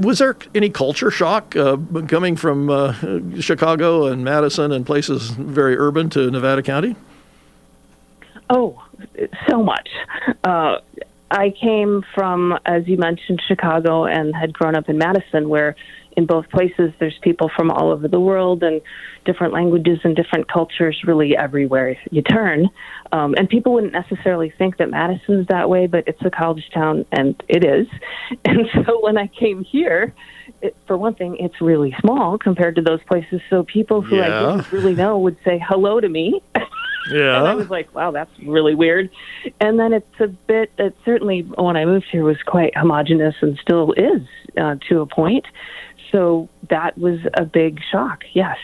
was 0.02 0.20
there 0.20 0.36
any 0.54 0.70
culture 0.70 1.10
shock 1.10 1.56
uh, 1.56 1.78
coming 2.06 2.36
from 2.36 2.70
uh, 2.70 2.94
Chicago 3.40 4.08
and 4.08 4.26
Madison 4.26 4.74
and 4.74 4.86
places 4.86 5.30
very 5.30 5.78
urban 5.78 6.10
to 6.10 6.30
Nevada 6.30 6.62
County? 6.62 6.98
Oh, 8.50 8.82
so 9.50 9.64
much. 9.64 9.90
Uh, 10.44 10.78
I 11.32 11.50
came 11.60 12.04
from, 12.14 12.58
as 12.66 12.88
you 12.88 12.98
mentioned, 12.98 13.42
Chicago 13.48 14.06
and 14.06 14.36
had 14.36 14.54
grown 14.54 14.76
up 14.76 14.88
in 14.90 14.98
Madison, 14.98 15.50
where 15.50 15.76
in 16.16 16.28
both 16.28 16.48
places 16.50 16.92
there's 17.00 17.18
people 17.24 17.50
from 17.56 17.72
all 17.72 17.92
over 17.92 18.08
the 18.08 18.20
world 18.20 18.62
and 18.62 18.82
different 19.26 19.52
languages 19.52 19.98
and 20.04 20.16
different 20.16 20.52
cultures 20.52 21.02
really 21.06 21.36
everywhere 21.36 21.98
you 22.12 22.22
turn. 22.22 22.70
Um, 23.12 23.34
and 23.36 23.50
people 23.50 23.74
wouldn't 23.74 23.94
necessarily 23.94 24.54
think 24.56 24.78
that 24.78 24.92
Madison's 24.92 25.48
that 25.48 25.70
way, 25.70 25.88
but 25.88 26.04
it's 26.08 26.22
a 26.24 26.30
college 26.30 26.70
town 26.72 27.06
and 27.12 27.42
it 27.48 27.66
is. 27.66 27.88
And 28.46 28.68
so 28.86 29.02
when 29.02 29.18
I 29.18 29.28
came 29.28 29.64
here, 29.64 30.14
it, 30.62 30.76
for 30.86 30.98
one 30.98 31.16
thing, 31.16 31.38
it's 31.40 31.60
really 31.62 31.96
small 32.00 32.38
compared 32.38 32.76
to 32.76 32.82
those 32.82 33.02
places. 33.04 33.42
So 33.50 33.64
people 33.64 34.02
who 34.02 34.18
Yeah. 34.18 34.26
I 34.26 34.56
didn't 34.58 34.72
really 34.72 34.96
know 34.96 35.18
would 35.18 35.38
say 35.44 35.64
hello 35.66 36.00
to 36.00 36.10
me. 36.10 36.42
Yeah. 37.10 37.38
And 37.38 37.48
I 37.48 37.56
was 37.56 37.70
like, 37.70 37.94
wow, 37.94 38.12
that's 38.12 38.32
really 38.40 38.76
weird. 38.76 39.10
And 39.60 39.80
then 39.80 39.94
it's 39.94 40.20
a 40.20 40.28
bit, 40.28 40.72
it 40.78 40.96
certainly, 41.04 41.42
when 41.42 41.76
I 41.76 41.86
moved 41.86 42.06
here, 42.12 42.24
was 42.24 42.42
quite 42.46 42.76
homogenous 42.78 43.36
and 43.42 43.58
still 43.62 43.94
is 43.94 44.22
uh, 44.58 44.76
to 44.90 45.02
a 45.02 45.06
point. 45.06 45.46
So 46.12 46.48
that 46.70 46.98
was 46.98 47.20
a 47.34 47.44
big 47.44 47.80
shock, 47.92 48.24
yes. 48.34 48.58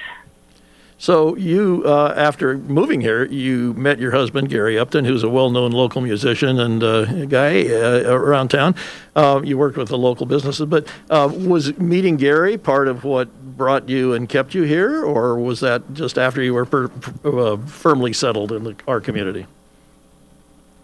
So 0.99 1.37
you, 1.37 1.83
uh, 1.85 2.13
after 2.17 2.57
moving 2.57 2.99
here, 2.99 3.23
you 3.23 3.73
met 3.75 3.99
your 3.99 4.11
husband 4.11 4.49
Gary 4.49 4.77
Upton, 4.77 5.05
who's 5.05 5.23
a 5.23 5.29
well-known 5.29 5.71
local 5.71 6.01
musician 6.01 6.59
and 6.59 6.83
uh, 6.83 7.25
guy 7.25 7.65
uh, 7.69 8.03
around 8.11 8.49
town. 8.49 8.75
Uh, 9.15 9.39
you 9.41 9.57
worked 9.57 9.77
with 9.77 9.87
the 9.87 9.97
local 9.97 10.25
businesses, 10.25 10.65
but 10.65 10.85
uh, 11.09 11.31
was 11.33 11.77
meeting 11.77 12.17
Gary 12.17 12.57
part 12.57 12.89
of 12.89 13.05
what 13.05 13.33
brought 13.55 13.87
you 13.87 14.11
and 14.11 14.27
kept 14.27 14.53
you 14.53 14.63
here, 14.63 15.05
or 15.05 15.39
was 15.39 15.61
that 15.61 15.93
just 15.93 16.17
after 16.17 16.43
you 16.43 16.53
were 16.53 16.65
per, 16.65 16.91
uh, 17.23 17.55
firmly 17.65 18.11
settled 18.11 18.51
in 18.51 18.65
the, 18.65 18.75
our 18.85 18.99
community? 18.99 19.47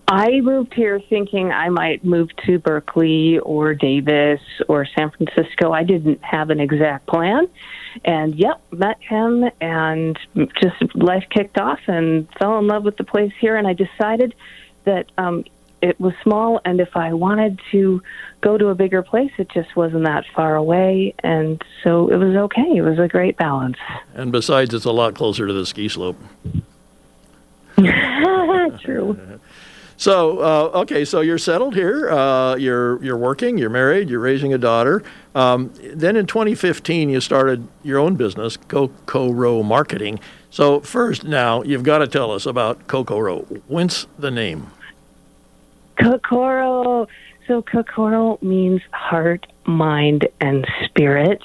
I 0.08 0.40
moved 0.42 0.74
here 0.74 1.00
thinking 1.10 1.52
I 1.52 1.70
might 1.70 2.04
move 2.06 2.30
to 2.46 2.60
Berkeley 2.60 3.40
or 3.40 3.74
Davis 3.74 4.40
or 4.68 4.86
San 4.96 5.10
Francisco. 5.10 5.72
I 5.72 5.84
didn't 5.84 6.24
have 6.24 6.52
an 6.52 6.60
exact 6.60 7.08
plan. 7.08 7.48
And 8.04 8.36
yep, 8.36 8.62
met 8.72 9.02
him 9.02 9.46
and 9.62 10.20
just 10.62 10.96
life 10.96 11.26
kicked 11.32 11.58
off 11.58 11.80
and 11.88 12.28
fell 12.38 12.60
in 12.60 12.68
love 12.68 12.84
with 12.84 12.98
the 12.98 13.04
place 13.04 13.32
here. 13.40 13.58
And 13.58 13.68
I 13.68 13.74
decided 13.74 14.36
that 14.84 15.12
um, 15.18 15.44
it 15.82 16.00
was 16.00 16.14
small. 16.22 16.62
And 16.66 16.80
if 16.80 16.96
I 16.96 17.14
wanted 17.14 17.60
to 17.72 18.04
go 18.42 18.60
to 18.60 18.68
a 18.68 18.76
bigger 18.76 19.02
place, 19.02 19.32
it 19.40 19.50
just 19.50 19.76
wasn't 19.76 20.04
that 20.06 20.26
far 20.36 20.56
away. 20.56 21.16
And 21.24 21.60
so 21.84 22.10
it 22.10 22.18
was 22.18 22.36
okay. 22.36 22.76
It 22.76 22.82
was 22.82 23.00
a 23.00 23.08
great 23.08 23.38
balance. 23.38 23.78
And 24.14 24.32
besides, 24.32 24.72
it's 24.74 24.86
a 24.86 24.92
lot 24.92 25.16
closer 25.16 25.48
to 25.48 25.54
the 25.54 25.66
ski 25.66 25.90
slope. 25.90 26.18
True. 28.82 29.40
So 30.06 30.38
uh, 30.38 30.82
okay, 30.82 31.04
so 31.04 31.22
you're 31.22 31.40
settled 31.40 31.74
here. 31.74 32.12
Uh, 32.12 32.56
you're 32.58 33.04
you're 33.04 33.18
working. 33.18 33.58
You're 33.58 33.72
married. 33.72 34.08
You're 34.08 34.20
raising 34.20 34.54
a 34.54 34.58
daughter. 34.60 35.02
Um, 35.34 35.74
then 35.82 36.16
in 36.16 36.28
2015, 36.28 37.10
you 37.10 37.20
started 37.20 37.68
your 37.82 37.98
own 37.98 38.16
business, 38.16 38.56
Kokoro 38.56 39.64
Marketing. 39.64 40.20
So 40.52 40.80
first, 40.82 41.24
now 41.24 41.64
you've 41.64 41.82
got 41.82 41.98
to 41.98 42.08
tell 42.08 42.32
us 42.32 42.46
about 42.46 42.86
Kokoro. 42.86 43.48
Whence 43.68 44.06
the 44.20 44.30
name? 44.30 44.70
Kokoro. 46.00 47.08
So 47.48 47.64
Kokoro 47.64 48.38
means 48.44 48.82
heart, 48.92 49.48
mind, 49.66 50.28
and 50.40 50.68
spirit. 50.86 51.42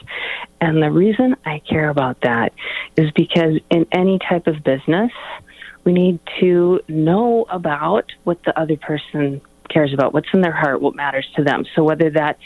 And 0.61 0.83
the 0.83 0.91
reason 0.91 1.35
I 1.47 1.61
care 1.61 1.89
about 1.89 2.21
that 2.25 2.53
is 2.99 3.11
because 3.13 3.59
in 3.71 3.87
any 3.91 4.19
type 4.19 4.47
of 4.47 4.63
business, 4.63 5.13
we 5.85 5.93
need 5.93 6.21
to 6.41 6.81
know 6.89 7.47
about 7.49 8.13
what 8.25 8.43
the 8.45 8.59
other 8.59 8.77
person 8.77 9.41
cares 9.71 9.95
about, 9.95 10.13
what's 10.13 10.29
in 10.35 10.41
their 10.41 10.53
heart, 10.53 10.83
what 10.83 10.95
matters 10.95 11.27
to 11.37 11.45
them. 11.45 11.65
So 11.75 11.85
whether 11.85 12.11
that 12.11 12.39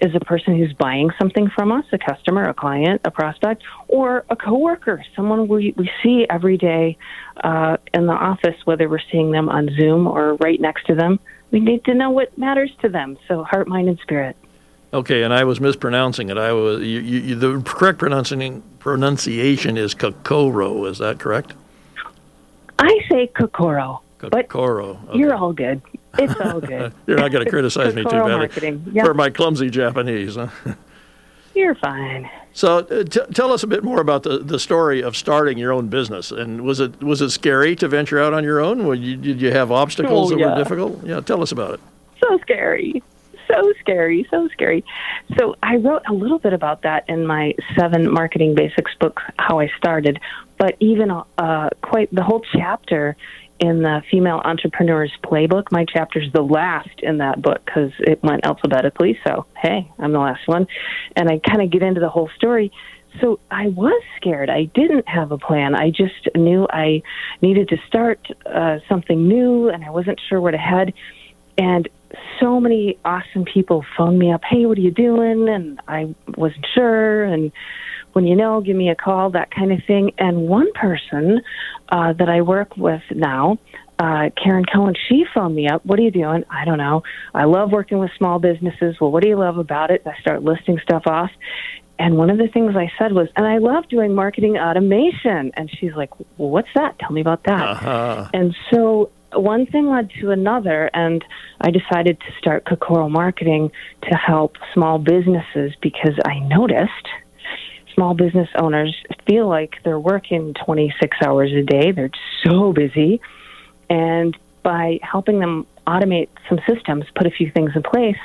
is 0.00 0.14
a 0.14 0.20
person 0.20 0.58
who's 0.58 0.72
buying 0.72 1.10
something 1.18 1.48
from 1.48 1.72
us, 1.72 1.84
a 1.92 1.98
customer, 1.98 2.48
a 2.48 2.54
client, 2.54 3.00
a 3.04 3.10
prospect, 3.10 3.62
or 3.88 4.24
a 4.28 4.36
coworker, 4.36 5.04
someone 5.14 5.48
we, 5.48 5.74
we 5.76 5.90
see 6.02 6.26
every 6.28 6.58
day 6.58 6.98
uh, 7.42 7.76
in 7.94 8.06
the 8.06 8.12
office, 8.12 8.56
whether 8.64 8.88
we're 8.88 8.98
seeing 9.10 9.30
them 9.30 9.48
on 9.48 9.70
Zoom 9.78 10.06
or 10.06 10.34
right 10.34 10.60
next 10.60 10.86
to 10.86 10.94
them, 10.94 11.20
we 11.50 11.60
need 11.60 11.84
to 11.84 11.94
know 11.94 12.10
what 12.10 12.36
matters 12.36 12.72
to 12.80 12.88
them. 12.88 13.16
So 13.28 13.44
heart, 13.44 13.68
mind, 13.68 13.88
and 13.88 13.98
spirit. 14.00 14.36
Okay, 14.94 15.22
and 15.22 15.32
I 15.32 15.44
was 15.44 15.58
mispronouncing 15.58 16.28
it. 16.28 16.36
I 16.36 16.52
was 16.52 16.82
you, 16.82 17.00
you, 17.00 17.34
the 17.34 17.62
correct 17.62 17.98
pronunciation 17.98 19.78
is 19.78 19.94
Kokoro. 19.94 20.84
Is 20.84 20.98
that 20.98 21.18
correct? 21.18 21.54
I 22.78 23.00
say 23.10 23.26
Kokoro, 23.28 24.00
Kokoro. 24.18 24.98
Okay. 25.08 25.18
you're 25.18 25.34
all 25.34 25.52
good. 25.52 25.80
It's 26.18 26.34
all 26.40 26.60
good. 26.74 26.92
You're 27.06 27.18
not 27.18 27.30
going 27.32 27.44
to 27.44 27.50
criticize 27.50 27.94
me 27.94 28.02
too 28.02 28.10
badly. 28.10 28.80
Yep. 28.92 29.06
for 29.06 29.14
my 29.14 29.30
clumsy 29.30 29.70
Japanese. 29.70 30.36
Huh? 30.36 30.48
You're 31.54 31.74
fine. 31.74 32.30
So, 32.54 32.78
uh, 32.78 33.04
t- 33.04 33.20
tell 33.34 33.52
us 33.52 33.62
a 33.62 33.66
bit 33.66 33.84
more 33.84 34.00
about 34.00 34.22
the, 34.22 34.38
the 34.38 34.58
story 34.58 35.02
of 35.02 35.14
starting 35.18 35.58
your 35.58 35.70
own 35.70 35.88
business. 35.88 36.30
And 36.30 36.62
was 36.62 36.80
it 36.80 37.02
was 37.02 37.20
it 37.20 37.28
scary 37.30 37.76
to 37.76 37.88
venture 37.88 38.18
out 38.18 38.32
on 38.32 38.42
your 38.42 38.58
own? 38.60 38.86
Were 38.86 38.94
you, 38.94 39.16
did 39.18 39.38
you 39.40 39.50
have 39.52 39.70
obstacles 39.70 40.32
Oh, 40.32 40.36
that 40.38 40.48
were 40.48 40.56
difficult? 40.56 41.04
Yeah, 41.04 41.20
tell 41.20 41.42
us 41.42 41.52
about 41.52 41.74
it. 41.74 41.80
so 42.20 42.38
scary 42.38 43.02
so 43.48 43.72
scary 43.80 44.26
so 44.30 44.48
scary 44.48 44.82
so 45.36 45.56
i 45.64 45.76
wrote 45.76 46.00
a 46.08 46.12
little 46.12 46.38
bit 46.38 46.52
about 46.54 46.82
that 46.82 47.04
in 47.08 47.26
my 47.26 47.52
seven 47.76 48.10
marketing 48.10 48.54
basics 48.54 48.92
book 49.00 49.20
how 49.36 49.58
i 49.58 49.68
started 49.76 50.18
but 50.62 50.76
even 50.78 51.10
uh, 51.10 51.68
quite 51.82 52.08
the 52.14 52.22
whole 52.22 52.40
chapter 52.54 53.16
in 53.58 53.82
the 53.82 54.00
female 54.08 54.40
entrepreneurs 54.44 55.10
playbook 55.24 55.72
my 55.72 55.84
chapter's 55.84 56.30
the 56.32 56.40
last 56.40 57.00
in 57.02 57.18
that 57.18 57.42
book 57.42 57.60
because 57.64 57.90
it 57.98 58.22
went 58.22 58.46
alphabetically 58.46 59.18
so 59.26 59.44
hey 59.60 59.90
i'm 59.98 60.12
the 60.12 60.20
last 60.20 60.46
one 60.46 60.68
and 61.16 61.28
i 61.28 61.40
kind 61.40 61.62
of 61.62 61.70
get 61.70 61.82
into 61.82 62.00
the 62.00 62.08
whole 62.08 62.30
story 62.36 62.70
so 63.20 63.38
I 63.50 63.68
was 63.68 64.02
scared. 64.16 64.48
I 64.48 64.64
didn't 64.74 65.06
have 65.06 65.32
a 65.32 65.36
plan. 65.36 65.74
I 65.74 65.90
just 65.90 66.34
knew 66.34 66.66
I 66.70 67.02
needed 67.42 67.68
to 67.68 67.76
start 67.86 68.26
uh, 68.46 68.78
something 68.88 69.28
new, 69.28 69.68
and 69.68 69.84
I 69.84 69.90
wasn't 69.90 70.18
sure 70.30 70.40
where 70.40 70.50
to 70.50 70.56
head. 70.56 70.94
And 71.58 71.90
so 72.40 72.58
many 72.58 72.96
awesome 73.04 73.44
people 73.44 73.84
phoned 73.98 74.18
me 74.18 74.32
up, 74.32 74.40
"Hey, 74.44 74.64
what 74.64 74.78
are 74.78 74.80
you 74.80 74.92
doing?" 74.92 75.46
And 75.50 75.78
I 75.86 76.14
wasn't 76.38 76.64
sure. 76.74 77.24
And 77.24 77.52
when 78.12 78.26
you 78.26 78.36
know, 78.36 78.60
give 78.60 78.76
me 78.76 78.90
a 78.90 78.94
call, 78.94 79.30
that 79.30 79.50
kind 79.50 79.72
of 79.72 79.80
thing. 79.86 80.12
And 80.18 80.48
one 80.48 80.72
person 80.72 81.40
uh, 81.88 82.12
that 82.14 82.28
I 82.28 82.42
work 82.42 82.76
with 82.76 83.02
now, 83.10 83.58
uh, 83.98 84.30
Karen 84.42 84.64
Cohen, 84.64 84.94
she 85.08 85.24
phoned 85.34 85.54
me 85.54 85.68
up. 85.68 85.84
What 85.86 85.98
are 85.98 86.02
you 86.02 86.10
doing? 86.10 86.44
I 86.50 86.64
don't 86.64 86.78
know. 86.78 87.02
I 87.34 87.44
love 87.44 87.70
working 87.70 87.98
with 87.98 88.10
small 88.18 88.38
businesses. 88.38 88.96
Well, 89.00 89.10
what 89.10 89.22
do 89.22 89.28
you 89.28 89.36
love 89.38 89.58
about 89.58 89.90
it? 89.90 90.02
I 90.06 90.20
start 90.20 90.42
listing 90.42 90.78
stuff 90.82 91.02
off. 91.06 91.30
And 91.98 92.16
one 92.16 92.30
of 92.30 92.38
the 92.38 92.48
things 92.48 92.74
I 92.74 92.90
said 92.98 93.12
was, 93.12 93.28
and 93.36 93.46
I 93.46 93.58
love 93.58 93.88
doing 93.88 94.14
marketing 94.14 94.56
automation. 94.56 95.52
And 95.54 95.70
she's 95.78 95.92
like, 95.94 96.18
well, 96.18 96.50
what's 96.50 96.68
that? 96.74 96.98
Tell 96.98 97.12
me 97.12 97.20
about 97.20 97.44
that. 97.44 97.62
Uh-huh. 97.62 98.28
And 98.34 98.56
so 98.72 99.10
one 99.34 99.66
thing 99.66 99.88
led 99.88 100.10
to 100.20 100.30
another, 100.30 100.90
and 100.94 101.24
I 101.60 101.70
decided 101.70 102.18
to 102.20 102.26
start 102.38 102.64
Kokoro 102.64 103.08
Marketing 103.08 103.70
to 104.02 104.16
help 104.16 104.56
small 104.74 104.98
businesses 104.98 105.72
because 105.80 106.18
I 106.24 106.40
noticed 106.40 107.08
small 107.94 108.14
business 108.14 108.48
owners 108.56 108.96
feel 109.26 109.48
like 109.48 109.76
they're 109.84 109.98
working 109.98 110.54
26 110.54 111.16
hours 111.22 111.52
a 111.52 111.62
day. 111.62 111.92
They're 111.92 112.10
so 112.44 112.72
busy. 112.72 113.20
And 113.90 114.36
by 114.62 115.00
helping 115.02 115.38
them 115.38 115.66
automate 115.86 116.28
some 116.48 116.60
systems, 116.66 117.04
put 117.14 117.26
a 117.26 117.30
few 117.30 117.50
things 117.50 117.72
in 117.74 117.82
place, 117.82 118.18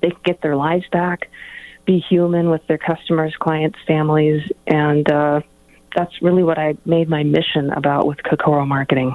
they 0.00 0.10
can 0.10 0.20
get 0.24 0.40
their 0.40 0.56
lives 0.56 0.86
back, 0.90 1.30
be 1.84 1.98
human 1.98 2.50
with 2.50 2.66
their 2.66 2.78
customers, 2.78 3.34
clients, 3.36 3.78
families, 3.86 4.50
and 4.66 5.10
uh, 5.10 5.40
that's 5.94 6.22
really 6.22 6.42
what 6.42 6.58
I 6.58 6.76
made 6.84 7.08
my 7.08 7.22
mission 7.22 7.70
about 7.70 8.06
with 8.06 8.22
Kokoro 8.22 8.66
Marketing. 8.66 9.14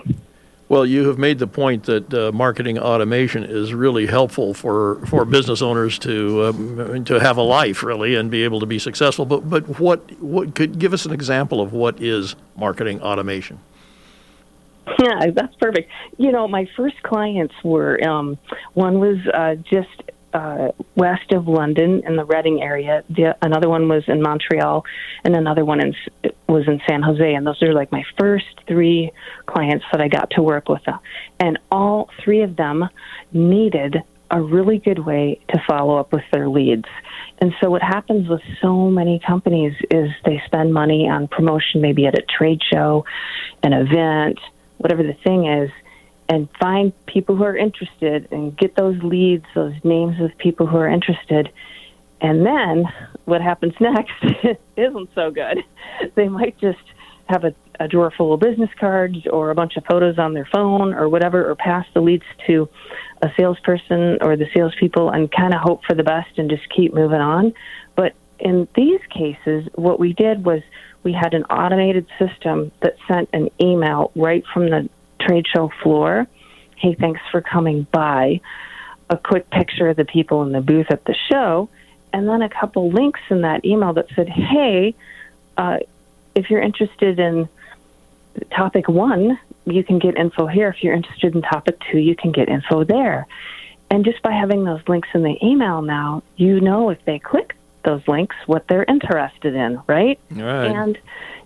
Well, 0.69 0.85
you 0.85 1.07
have 1.07 1.17
made 1.17 1.39
the 1.39 1.47
point 1.47 1.85
that 1.85 2.13
uh, 2.13 2.31
marketing 2.33 2.77
automation 2.77 3.45
is 3.45 3.73
really 3.73 4.05
helpful 4.05 4.53
for, 4.53 5.05
for 5.05 5.23
business 5.23 5.61
owners 5.61 5.97
to 5.99 6.45
um, 6.45 7.05
to 7.05 7.21
have 7.21 7.37
a 7.37 7.41
life 7.41 7.83
really 7.83 8.15
and 8.15 8.29
be 8.29 8.43
able 8.43 8.59
to 8.59 8.65
be 8.65 8.77
successful. 8.77 9.25
But 9.25 9.49
but 9.49 9.79
what 9.79 10.11
what 10.21 10.55
could 10.55 10.77
give 10.77 10.91
us 10.91 11.05
an 11.05 11.13
example 11.13 11.61
of 11.61 11.71
what 11.71 12.01
is 12.01 12.35
marketing 12.57 13.01
automation? 13.01 13.59
Yeah, 14.99 15.31
that's 15.31 15.55
perfect. 15.55 15.89
You 16.17 16.31
know, 16.31 16.47
my 16.47 16.67
first 16.75 17.01
clients 17.01 17.53
were 17.63 18.03
um, 18.05 18.37
one 18.73 18.99
was 18.99 19.19
uh, 19.33 19.55
just 19.55 20.03
uh, 20.33 20.71
west 20.95 21.31
of 21.31 21.47
London 21.47 22.03
in 22.05 22.15
the 22.15 22.25
Reading 22.25 22.61
area. 22.61 23.03
The, 23.09 23.35
another 23.41 23.69
one 23.69 23.87
was 23.87 24.03
in 24.07 24.21
Montreal, 24.21 24.85
and 25.23 25.35
another 25.35 25.65
one 25.65 25.79
in, 25.81 25.95
was 26.47 26.67
in 26.67 26.81
San 26.87 27.01
Jose. 27.01 27.33
And 27.33 27.45
those 27.45 27.61
are 27.61 27.73
like 27.73 27.91
my 27.91 28.03
first 28.17 28.45
three 28.67 29.11
clients 29.45 29.85
that 29.91 30.01
I 30.01 30.07
got 30.07 30.31
to 30.31 30.41
work 30.41 30.69
with. 30.69 30.81
And 31.39 31.59
all 31.71 32.09
three 32.23 32.41
of 32.41 32.55
them 32.55 32.89
needed 33.31 33.97
a 34.29 34.41
really 34.41 34.77
good 34.77 34.99
way 34.99 35.39
to 35.49 35.63
follow 35.67 35.97
up 35.97 36.11
with 36.11 36.23
their 36.31 36.49
leads. 36.49 36.85
And 37.39 37.53
so 37.61 37.69
what 37.69 37.81
happens 37.81 38.27
with 38.27 38.41
so 38.61 38.89
many 38.89 39.19
companies 39.19 39.73
is 39.91 40.09
they 40.25 40.41
spend 40.45 40.73
money 40.73 41.07
on 41.07 41.27
promotion, 41.27 41.81
maybe 41.81 42.05
at 42.07 42.17
a 42.17 42.23
trade 42.23 42.61
show, 42.63 43.05
an 43.63 43.73
event, 43.73 44.39
whatever 44.77 45.03
the 45.03 45.13
thing 45.13 45.47
is, 45.47 45.71
and 46.29 46.49
find 46.59 46.93
people 47.05 47.35
who 47.35 47.43
are 47.43 47.55
interested 47.55 48.27
and 48.31 48.57
get 48.57 48.75
those 48.75 49.01
leads, 49.01 49.45
those 49.55 49.75
names 49.83 50.19
of 50.19 50.37
people 50.37 50.67
who 50.67 50.77
are 50.77 50.89
interested. 50.89 51.49
And 52.19 52.45
then 52.45 52.85
what 53.27 53.41
happens 53.41 53.73
next 53.79 54.13
isn't 54.77 55.09
so 55.13 55.29
good. 55.29 55.59
They 56.15 56.29
might 56.29 56.57
just 56.59 56.79
have 57.27 57.43
a, 57.43 57.53
a 57.79 57.87
drawer 57.87 58.11
full 58.17 58.33
of 58.33 58.39
business 58.39 58.69
cards 58.79 59.17
or 59.29 59.49
a 59.49 59.55
bunch 59.55 59.75
of 59.75 59.83
photos 59.83 60.17
on 60.17 60.33
their 60.33 60.47
phone 60.51 60.93
or 60.93 61.09
whatever, 61.09 61.49
or 61.49 61.55
pass 61.55 61.85
the 61.93 61.99
leads 61.99 62.23
to 62.47 62.69
a 63.21 63.27
salesperson 63.37 64.17
or 64.21 64.37
the 64.37 64.47
salespeople 64.55 65.09
and 65.09 65.29
kind 65.29 65.53
of 65.53 65.59
hope 65.59 65.81
for 65.85 65.93
the 65.93 66.03
best 66.03 66.37
and 66.37 66.49
just 66.49 66.63
keep 66.73 66.93
moving 66.93 67.19
on. 67.19 67.53
But 67.97 68.13
in 68.39 68.65
these 68.75 69.01
cases, 69.09 69.67
what 69.75 69.99
we 69.99 70.13
did 70.13 70.45
was 70.45 70.61
we 71.03 71.11
had 71.11 71.33
an 71.33 71.43
automated 71.45 72.07
system 72.17 72.71
that 72.81 72.95
sent 73.09 73.29
an 73.33 73.49
email 73.61 74.11
right 74.15 74.43
from 74.53 74.69
the 74.69 74.89
trade 75.19 75.45
show 75.53 75.69
floor. 75.83 76.27
Hey, 76.77 76.95
thanks 76.97 77.19
for 77.29 77.41
coming 77.41 77.87
by. 77.91 78.39
A 79.09 79.17
quick 79.17 79.49
picture 79.49 79.89
of 79.89 79.97
the 79.97 80.05
people 80.05 80.43
in 80.43 80.53
the 80.53 80.61
booth 80.61 80.87
at 80.91 81.03
the 81.03 81.15
show, 81.29 81.69
and 82.13 82.27
then 82.27 82.41
a 82.41 82.49
couple 82.49 82.89
links 82.89 83.19
in 83.29 83.41
that 83.41 83.65
email 83.65 83.93
that 83.93 84.07
said, 84.15 84.29
hey, 84.29 84.95
uh, 85.57 85.77
if 86.35 86.49
you're 86.49 86.61
interested 86.61 87.19
in 87.19 87.49
topic 88.51 88.87
one, 88.87 89.39
you 89.65 89.83
can 89.83 89.99
get 89.99 90.17
info 90.17 90.47
here. 90.47 90.69
If 90.69 90.83
you're 90.83 90.93
interested 90.93 91.35
in 91.35 91.41
topic 91.41 91.79
two, 91.91 91.97
you 91.97 92.15
can 92.15 92.31
get 92.31 92.49
info 92.49 92.83
there. 92.83 93.27
And 93.89 94.05
just 94.05 94.21
by 94.21 94.31
having 94.31 94.63
those 94.63 94.81
links 94.87 95.09
in 95.13 95.23
the 95.23 95.37
email 95.43 95.81
now, 95.81 96.23
you 96.35 96.59
know 96.59 96.89
if 96.89 97.03
they 97.05 97.19
click 97.19 97.55
those 97.83 98.05
links 98.07 98.35
what 98.45 98.67
they're 98.67 98.83
interested 98.83 99.55
in, 99.55 99.81
right? 99.87 100.19
Right. 100.29 100.65
And 100.65 100.97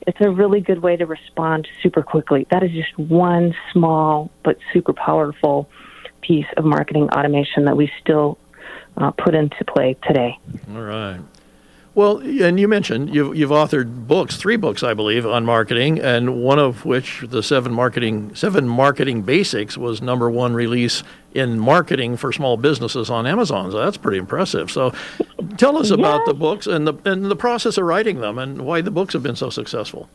it's 0.08 0.20
a 0.20 0.30
really 0.30 0.60
good 0.60 0.82
way 0.82 0.98
to 0.98 1.06
respond 1.06 1.68
super 1.84 2.02
quickly. 2.02 2.48
That 2.50 2.64
is 2.64 2.72
just 2.72 2.98
one 2.98 3.56
small 3.72 4.32
but 4.44 4.58
super 4.74 4.94
powerful 4.94 5.70
piece 6.22 6.48
of 6.58 6.66
marketing 6.66 7.10
automation 7.12 7.66
that 7.66 7.78
we 7.78 7.92
still 8.00 8.38
uh, 8.98 9.12
put 9.12 9.36
into 9.36 9.64
play 9.66 9.96
today. 10.08 10.38
All 10.74 10.82
right. 10.82 11.20
Well, 11.94 12.20
and 12.20 12.58
you 12.58 12.70
mentioned 12.70 13.14
you've, 13.14 13.36
you've 13.36 13.50
authored 13.50 14.08
books, 14.08 14.38
three 14.38 14.56
books, 14.56 14.82
I 14.82 14.94
believe, 14.94 15.26
on 15.26 15.44
marketing, 15.44 16.00
and 16.00 16.42
one 16.42 16.58
of 16.58 16.86
which, 16.86 17.26
the 17.28 17.44
seven 17.44 17.74
marketing 17.74 18.34
seven 18.34 18.66
marketing 18.66 19.24
basics, 19.24 19.78
was 19.78 20.02
number 20.02 20.30
one 20.30 20.54
release 20.54 21.04
in 21.34 21.60
marketing 21.60 22.16
for 22.16 22.32
small 22.32 22.56
businesses 22.56 23.10
on 23.10 23.28
Amazon. 23.28 23.72
So 23.72 23.80
that's 23.80 23.98
pretty 23.98 24.20
impressive. 24.20 24.72
So, 24.72 24.94
tell 25.58 25.78
us 25.78 25.90
about 25.90 26.26
the 26.26 26.34
books 26.34 26.66
and 26.66 26.88
the 26.88 26.94
and 27.04 27.26
the 27.26 27.36
process 27.36 27.78
of 27.78 27.84
writing 27.84 28.22
them, 28.22 28.38
and 28.38 28.62
why 28.62 28.80
the 28.80 28.92
books 28.92 29.12
have 29.12 29.24
been 29.24 29.36
so 29.36 29.50
successful. 29.50 30.08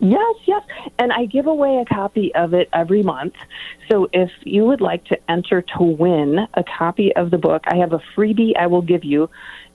Yes, 0.00 0.36
yes. 0.46 0.62
And 0.98 1.12
I 1.12 1.26
give 1.26 1.46
away 1.46 1.78
a 1.78 1.84
copy 1.84 2.34
of 2.34 2.54
it 2.54 2.68
every 2.72 3.02
month. 3.02 3.34
So 3.88 4.08
if 4.12 4.30
you 4.42 4.64
would 4.64 4.80
like 4.80 5.04
to 5.06 5.30
enter 5.30 5.62
to 5.62 5.82
win 5.82 6.46
a 6.54 6.64
copy 6.64 7.14
of 7.14 7.30
the 7.30 7.38
book, 7.38 7.62
I 7.66 7.76
have 7.76 7.92
a 7.92 8.00
freebie 8.16 8.56
I 8.56 8.66
will 8.66 8.82
give 8.82 9.04
you 9.04 9.30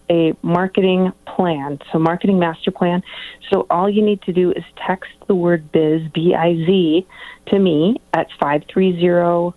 a 0.10 0.34
marketing 0.42 1.14
plan, 1.26 1.80
so 1.92 2.00
marketing 2.00 2.38
master 2.38 2.72
plan. 2.72 3.04
So 3.50 3.66
all 3.70 3.90
you 3.90 4.02
need 4.02 4.22
to 4.24 4.34
do 4.34 4.52
is 4.52 4.64
text 4.76 5.12
the 5.28 5.36
word 5.36 5.72
biz, 5.72 6.02
B 6.14 6.36
I 6.36 6.56
Z, 6.56 7.08
to 7.48 7.60
me 7.60 8.02
at 8.14 8.28
530 8.40 9.54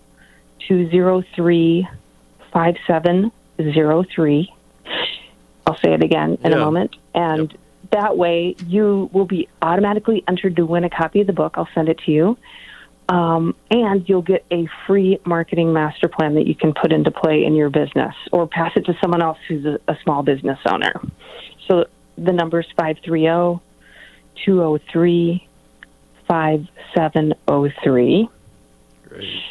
203 0.67 1.87
5703. 2.53 4.53
I'll 5.65 5.77
say 5.77 5.93
it 5.93 6.03
again 6.03 6.37
in 6.43 6.51
Yeah. 6.51 6.57
a 6.57 6.59
moment. 6.61 6.95
And 7.13 7.51
Yep. 7.51 7.59
That 7.91 8.17
way 8.17 8.55
you 8.65 9.09
will 9.13 9.25
be 9.25 9.47
automatically 9.61 10.23
entered 10.27 10.55
to 10.57 10.65
win 10.65 10.83
a 10.83 10.89
copy 10.89 11.21
of 11.21 11.27
the 11.27 11.33
book. 11.33 11.55
I'll 11.57 11.69
send 11.73 11.89
it 11.89 11.99
to 12.05 12.11
you. 12.11 12.37
Um, 13.09 13.55
and 13.71 14.07
you'll 14.07 14.21
get 14.21 14.45
a 14.51 14.67
free 14.85 15.19
marketing 15.25 15.71
master 15.71 16.09
plan 16.09 16.35
that 16.35 16.45
you 16.45 16.55
can 16.55 16.73
put 16.73 16.91
into 16.91 17.09
play 17.09 17.45
in 17.45 17.55
your 17.55 17.69
business 17.69 18.13
or 18.33 18.47
pass 18.47 18.73
it 18.75 18.85
to 18.85 18.97
someone 18.99 19.21
else 19.21 19.37
who's 19.47 19.65
a, 19.65 19.79
a 19.87 19.97
small 20.03 20.23
business 20.23 20.59
owner. 20.65 20.93
So 21.67 21.85
the 22.17 22.33
number 22.33 22.59
is 22.59 22.67
530 22.75 23.61
203 24.43 25.47
5703. 26.27 28.29
Great. 29.07 29.43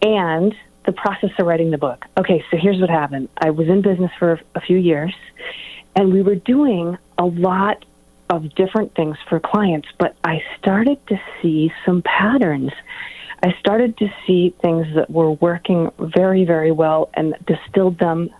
And 0.00 0.54
the 0.86 0.92
process 0.92 1.30
of 1.38 1.46
writing 1.46 1.70
the 1.70 1.78
book. 1.78 2.06
Okay, 2.16 2.44
so 2.50 2.56
here's 2.56 2.80
what 2.80 2.88
happened. 2.88 3.28
I 3.36 3.50
was 3.50 3.68
in 3.68 3.82
business 3.82 4.10
for 4.18 4.40
a 4.54 4.60
few 4.60 4.78
years, 4.78 5.14
and 5.94 6.12
we 6.12 6.22
were 6.22 6.36
doing 6.36 6.96
a 7.18 7.24
lot 7.24 7.84
of 8.28 8.54
different 8.54 8.94
things 8.94 9.16
for 9.28 9.38
clients, 9.40 9.88
but 9.98 10.16
I 10.24 10.42
started 10.58 10.98
to 11.08 11.20
see 11.40 11.72
some 11.84 12.02
patterns. 12.02 12.72
I 13.42 13.54
started 13.60 13.96
to 13.98 14.08
see 14.26 14.54
things 14.62 14.86
that 14.94 15.10
were 15.10 15.32
working 15.32 15.90
very, 15.98 16.44
very 16.44 16.72
well 16.72 17.10
and 17.14 17.34
distilled 17.46 17.98
them 17.98 18.30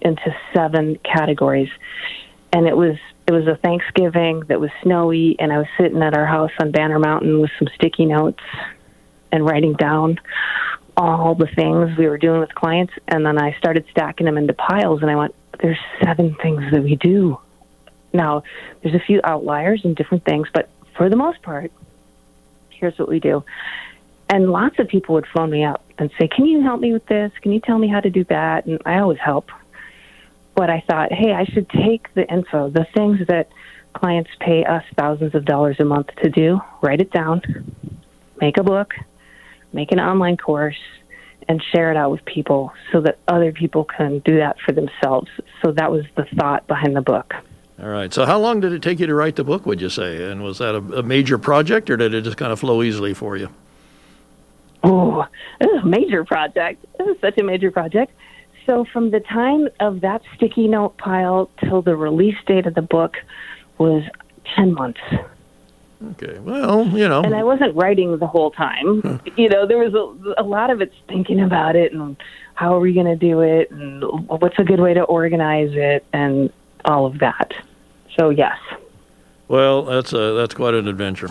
into 0.00 0.34
seven 0.54 0.96
categories. 1.04 1.70
And 2.52 2.66
it 2.66 2.76
was 2.76 2.96
it 3.26 3.32
was 3.32 3.46
a 3.46 3.56
Thanksgiving 3.56 4.40
that 4.48 4.58
was 4.58 4.70
snowy, 4.82 5.36
and 5.38 5.52
I 5.52 5.58
was 5.58 5.66
sitting 5.78 6.02
at 6.02 6.16
our 6.16 6.24
house 6.24 6.50
on 6.58 6.70
Banner 6.70 6.98
Mountain 6.98 7.40
with 7.40 7.50
some 7.58 7.68
sticky 7.74 8.06
notes 8.06 8.42
and 9.30 9.44
writing 9.44 9.74
down 9.74 10.18
all 10.96 11.34
the 11.34 11.46
things 11.46 11.96
we 11.98 12.08
were 12.08 12.16
doing 12.16 12.40
with 12.40 12.54
clients. 12.54 12.94
And 13.06 13.26
then 13.26 13.38
I 13.38 13.54
started 13.58 13.84
stacking 13.90 14.24
them 14.24 14.38
into 14.38 14.54
piles, 14.54 15.02
and 15.02 15.10
I 15.10 15.16
went, 15.16 15.34
"There's 15.60 15.78
seven 16.02 16.34
things 16.36 16.64
that 16.72 16.82
we 16.82 16.96
do." 16.96 17.38
Now, 18.12 18.42
there's 18.82 18.94
a 18.94 19.04
few 19.04 19.20
outliers 19.24 19.82
and 19.84 19.94
different 19.94 20.24
things, 20.24 20.48
but 20.52 20.68
for 20.96 21.08
the 21.08 21.16
most 21.16 21.42
part, 21.42 21.70
here's 22.70 22.98
what 22.98 23.08
we 23.08 23.20
do. 23.20 23.44
And 24.30 24.50
lots 24.50 24.78
of 24.78 24.88
people 24.88 25.14
would 25.14 25.26
phone 25.34 25.50
me 25.50 25.64
up 25.64 25.84
and 25.98 26.10
say, 26.18 26.28
Can 26.28 26.46
you 26.46 26.62
help 26.62 26.80
me 26.80 26.92
with 26.92 27.06
this? 27.06 27.32
Can 27.42 27.52
you 27.52 27.60
tell 27.60 27.78
me 27.78 27.88
how 27.88 28.00
to 28.00 28.10
do 28.10 28.24
that? 28.24 28.66
And 28.66 28.80
I 28.84 28.98
always 28.98 29.18
help. 29.18 29.50
But 30.54 30.70
I 30.70 30.82
thought, 30.88 31.12
hey, 31.12 31.32
I 31.32 31.44
should 31.44 31.70
take 31.70 32.12
the 32.14 32.28
info, 32.30 32.68
the 32.68 32.86
things 32.92 33.20
that 33.28 33.48
clients 33.94 34.30
pay 34.40 34.64
us 34.64 34.82
thousands 34.96 35.34
of 35.34 35.44
dollars 35.44 35.76
a 35.78 35.84
month 35.84 36.08
to 36.22 36.30
do, 36.30 36.60
write 36.82 37.00
it 37.00 37.12
down, 37.12 37.42
make 38.40 38.58
a 38.58 38.62
book, 38.64 38.94
make 39.72 39.92
an 39.92 40.00
online 40.00 40.36
course, 40.36 40.76
and 41.48 41.62
share 41.72 41.90
it 41.90 41.96
out 41.96 42.10
with 42.10 42.24
people 42.24 42.72
so 42.92 43.00
that 43.00 43.18
other 43.28 43.52
people 43.52 43.84
can 43.84 44.18
do 44.20 44.38
that 44.38 44.56
for 44.66 44.72
themselves. 44.72 45.28
So 45.64 45.72
that 45.72 45.90
was 45.90 46.04
the 46.16 46.26
thought 46.36 46.66
behind 46.66 46.94
the 46.94 47.02
book. 47.02 47.32
All 47.80 47.88
right. 47.88 48.12
So, 48.12 48.26
how 48.26 48.38
long 48.38 48.60
did 48.60 48.72
it 48.72 48.82
take 48.82 48.98
you 48.98 49.06
to 49.06 49.14
write 49.14 49.36
the 49.36 49.44
book? 49.44 49.64
Would 49.66 49.80
you 49.80 49.88
say? 49.88 50.30
And 50.30 50.42
was 50.42 50.58
that 50.58 50.74
a, 50.74 50.78
a 50.98 51.02
major 51.02 51.38
project, 51.38 51.88
or 51.90 51.96
did 51.96 52.12
it 52.12 52.22
just 52.22 52.36
kind 52.36 52.52
of 52.52 52.58
flow 52.58 52.82
easily 52.82 53.14
for 53.14 53.36
you? 53.36 53.48
Oh, 54.82 55.24
this 55.60 55.70
is 55.72 55.82
a 55.82 55.86
major 55.86 56.24
project. 56.24 56.84
This 56.98 57.08
is 57.08 57.20
such 57.20 57.38
a 57.38 57.44
major 57.44 57.70
project. 57.70 58.12
So, 58.66 58.84
from 58.92 59.10
the 59.10 59.20
time 59.20 59.68
of 59.78 60.00
that 60.00 60.22
sticky 60.34 60.66
note 60.66 60.96
pile 60.98 61.50
till 61.60 61.82
the 61.82 61.96
release 61.96 62.36
date 62.46 62.66
of 62.66 62.74
the 62.74 62.82
book 62.82 63.16
was 63.78 64.02
10 64.56 64.74
months. 64.74 65.00
Okay. 66.12 66.38
Well, 66.40 66.86
you 66.88 67.08
know. 67.08 67.22
And 67.22 67.34
I 67.34 67.44
wasn't 67.44 67.74
writing 67.76 68.18
the 68.18 68.26
whole 68.26 68.50
time. 68.50 69.20
you 69.36 69.48
know, 69.48 69.66
there 69.66 69.78
was 69.78 69.94
a, 69.94 70.42
a 70.42 70.44
lot 70.44 70.70
of 70.70 70.80
it's 70.80 70.94
thinking 71.08 71.40
about 71.40 71.76
it 71.76 71.92
and 71.92 72.16
how 72.54 72.74
are 72.74 72.80
we 72.80 72.92
going 72.92 73.06
to 73.06 73.16
do 73.16 73.40
it 73.40 73.70
and 73.70 74.04
what's 74.28 74.58
a 74.58 74.64
good 74.64 74.80
way 74.80 74.94
to 74.94 75.02
organize 75.02 75.70
it 75.72 76.04
and 76.12 76.52
all 76.84 77.06
of 77.06 77.18
that. 77.18 77.52
So, 78.16 78.30
yes. 78.30 78.58
Well, 79.48 79.84
that's 79.84 80.12
a, 80.12 80.34
that's 80.34 80.54
quite 80.54 80.74
an 80.74 80.88
adventure. 80.88 81.30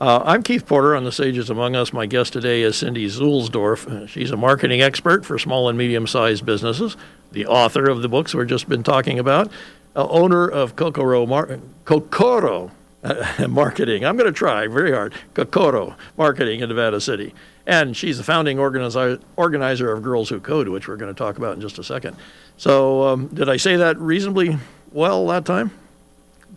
Uh, 0.00 0.22
I'm 0.24 0.42
Keith 0.42 0.66
Porter 0.66 0.96
on 0.96 1.04
the 1.04 1.12
Sages 1.12 1.50
Among 1.50 1.76
Us. 1.76 1.92
My 1.92 2.06
guest 2.06 2.32
today 2.32 2.62
is 2.62 2.76
Cindy 2.76 3.06
Zuelsdorf. 3.06 4.08
She's 4.08 4.30
a 4.30 4.36
marketing 4.36 4.80
expert 4.80 5.26
for 5.26 5.38
small 5.38 5.68
and 5.68 5.76
medium-sized 5.76 6.44
businesses, 6.46 6.96
the 7.32 7.46
author 7.46 7.90
of 7.90 8.00
the 8.00 8.08
books 8.08 8.34
we've 8.34 8.46
just 8.46 8.68
been 8.68 8.82
talking 8.82 9.18
about, 9.18 9.50
uh, 9.94 10.08
owner 10.08 10.48
of 10.48 10.74
Kokoro 10.74 11.26
Mar- 11.26 11.60
Kokoro 11.84 12.70
uh, 13.02 13.24
Marketing. 13.48 14.04
I'm 14.04 14.16
going 14.16 14.32
to 14.32 14.36
try 14.36 14.66
very 14.66 14.92
hard. 14.92 15.14
Kokoro 15.34 15.96
Marketing 16.16 16.60
in 16.60 16.68
Nevada 16.68 17.00
City. 17.00 17.34
And 17.66 17.96
she's 17.96 18.18
the 18.18 18.24
founding 18.24 18.58
organizer, 18.58 19.20
organizer 19.36 19.92
of 19.92 20.02
Girls 20.02 20.28
Who 20.28 20.40
Code, 20.40 20.68
which 20.68 20.88
we're 20.88 20.96
going 20.96 21.12
to 21.12 21.18
talk 21.18 21.38
about 21.38 21.54
in 21.54 21.60
just 21.60 21.78
a 21.78 21.84
second. 21.84 22.16
So, 22.56 23.04
um, 23.06 23.28
did 23.28 23.48
I 23.48 23.56
say 23.56 23.76
that 23.76 23.98
reasonably 23.98 24.58
well 24.92 25.26
that 25.28 25.44
time? 25.44 25.70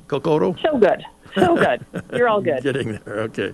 Kokoro? 0.07 0.55
So 0.61 0.77
good. 0.77 1.03
So 1.35 1.55
good. 1.55 1.85
You're 2.13 2.27
all 2.27 2.41
good. 2.49 2.63
Getting 2.63 2.99
there. 3.03 3.21
Okay. 3.21 3.53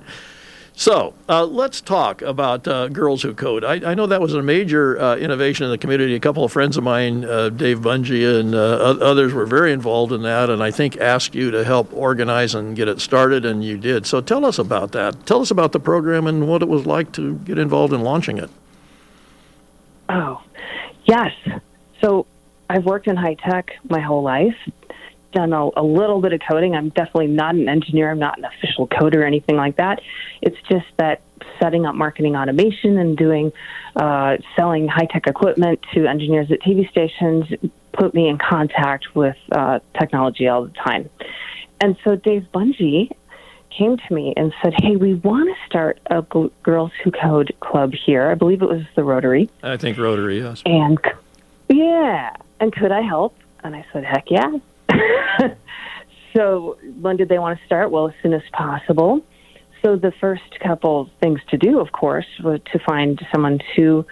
So 0.80 1.14
uh, 1.28 1.44
let's 1.44 1.82
talk 1.82 2.22
about 2.22 2.66
uh, 2.66 2.88
Girls 2.88 3.22
Who 3.24 3.34
Code. 3.34 3.66
I, 3.66 3.92
I, 3.92 3.96
know 3.96 4.08
that 4.08 4.22
was 4.22 4.34
a 4.34 4.42
major 4.42 4.98
uh, 4.98 5.18
innovation 5.18 5.66
in 5.66 5.72
the 5.72 5.78
community. 5.78 6.16
A 6.16 6.22
couple 6.22 6.46
of 6.46 6.54
friends 6.54 6.78
of 6.78 6.86
mine, 6.86 7.26
uh, 7.26 7.50
Dave 7.50 7.80
Bungie 7.80 8.40
and 8.40 8.56
uh, 8.56 8.78
others, 9.02 9.34
were 9.34 9.46
very 9.46 9.74
involved 9.74 10.14
in 10.14 10.22
that, 10.22 10.50
and 10.50 10.64
I 10.64 10.72
think 10.72 10.96
asked 10.96 11.36
you 11.36 11.52
to 11.52 11.66
help 11.66 11.94
organize 11.94 12.56
and 12.56 12.78
get 12.78 12.88
it 12.88 13.02
started, 13.02 13.44
and 13.44 13.62
you 13.62 13.78
did. 13.78 14.06
So 14.06 14.22
tell 14.22 14.46
us 14.46 14.58
about 14.58 14.94
that. 14.94 15.26
Tell 15.26 15.42
us 15.42 15.52
about 15.52 15.74
the 15.74 15.82
program 15.82 16.28
and 16.28 16.48
what 16.48 16.62
it 16.62 16.70
was 16.70 16.86
like 16.86 17.12
to 17.12 17.36
get 17.40 17.58
involved 17.58 17.92
in 17.92 18.00
launching 18.00 18.38
it. 18.38 18.50
Oh, 20.08 20.42
yes. 21.04 21.34
So 22.00 22.26
I've 22.70 22.86
worked 22.86 23.08
in 23.08 23.18
high 23.18 23.34
tech 23.34 23.72
my 23.90 24.00
whole 24.00 24.24
life, 24.24 24.56
done 25.32 25.54
a, 25.54 25.70
a, 25.76 25.84
little 25.84 26.22
bit 26.22 26.34
of 26.34 26.42
coding. 26.50 26.76
I'm 26.76 26.90
definitely 26.90 27.28
not 27.28 27.56
an 27.56 27.70
engineer. 27.70 28.12
I'm 28.12 28.20
not 28.20 28.38
an 28.38 28.46
official 28.46 28.88
coder 28.88 29.16
or 29.18 29.24
anything 29.24 29.56
like 29.56 29.78
that. 29.78 30.02
It's 30.42 30.58
just 30.70 30.86
that 30.98 31.22
setting 31.60 31.86
up 31.86 31.96
marketing 31.96 32.36
automation 32.36 32.98
and 32.98 33.18
doing 33.18 33.52
uh, 33.96 34.38
selling 34.56 34.88
high 34.88 35.06
tech 35.06 35.28
equipment 35.28 35.80
to 35.94 36.06
engineers 36.08 36.52
at 36.52 36.62
TV 36.62 36.90
stations 36.90 37.46
put 37.94 38.14
me 38.14 38.28
in 38.28 38.38
contact 38.38 39.16
with 39.16 39.36
uh, 39.52 39.80
technology 39.98 40.48
all 40.48 40.64
the 40.66 40.72
time. 40.72 41.10
And 41.82 41.98
so 42.04 42.16
Dave 42.16 42.48
Bungie 42.54 43.12
came 43.70 43.98
to 43.98 44.14
me 44.14 44.34
and 44.36 44.54
said, 44.62 44.74
"Hey, 44.82 44.96
we 44.96 45.14
want 45.16 45.50
to 45.50 45.66
start 45.66 46.00
a 46.08 46.26
g- 46.34 46.52
Girls 46.64 46.92
Who 47.04 47.12
Code 47.12 47.54
club 47.60 47.94
here. 47.94 48.30
I 48.30 48.36
believe 48.36 48.62
it 48.62 48.70
was 48.70 48.84
the 48.96 49.04
Rotary. 49.04 49.50
I 49.64 49.78
think 49.78 49.98
Rotary, 49.98 50.40
yes. 50.40 50.62
And 50.66 51.00
yeah, 51.70 52.36
and 52.60 52.74
could 52.74 52.92
I 52.92 53.02
help?" 53.02 53.36
And 53.64 53.76
I 53.76 53.86
said, 53.94 54.04
"Heck 54.04 54.30
yeah." 54.30 54.58
so 56.36 56.78
when 57.00 57.18
did 57.18 57.30
they 57.30 57.40
want 57.40 57.60
to 57.60 57.66
start? 57.66 57.92
Well, 57.92 58.08
as 58.08 58.14
soon 58.22 58.34
as 58.34 58.42
possible. 58.54 59.22
So 59.84 59.96
the 59.96 60.12
first 60.20 60.60
couple 60.62 61.10
things 61.22 61.40
to 61.50 61.58
do, 61.58 61.80
of 61.80 61.92
course, 61.92 62.26
was 62.44 62.60
to 62.74 62.80
find 62.80 63.20
someone 63.34 63.60
to 63.78 64.06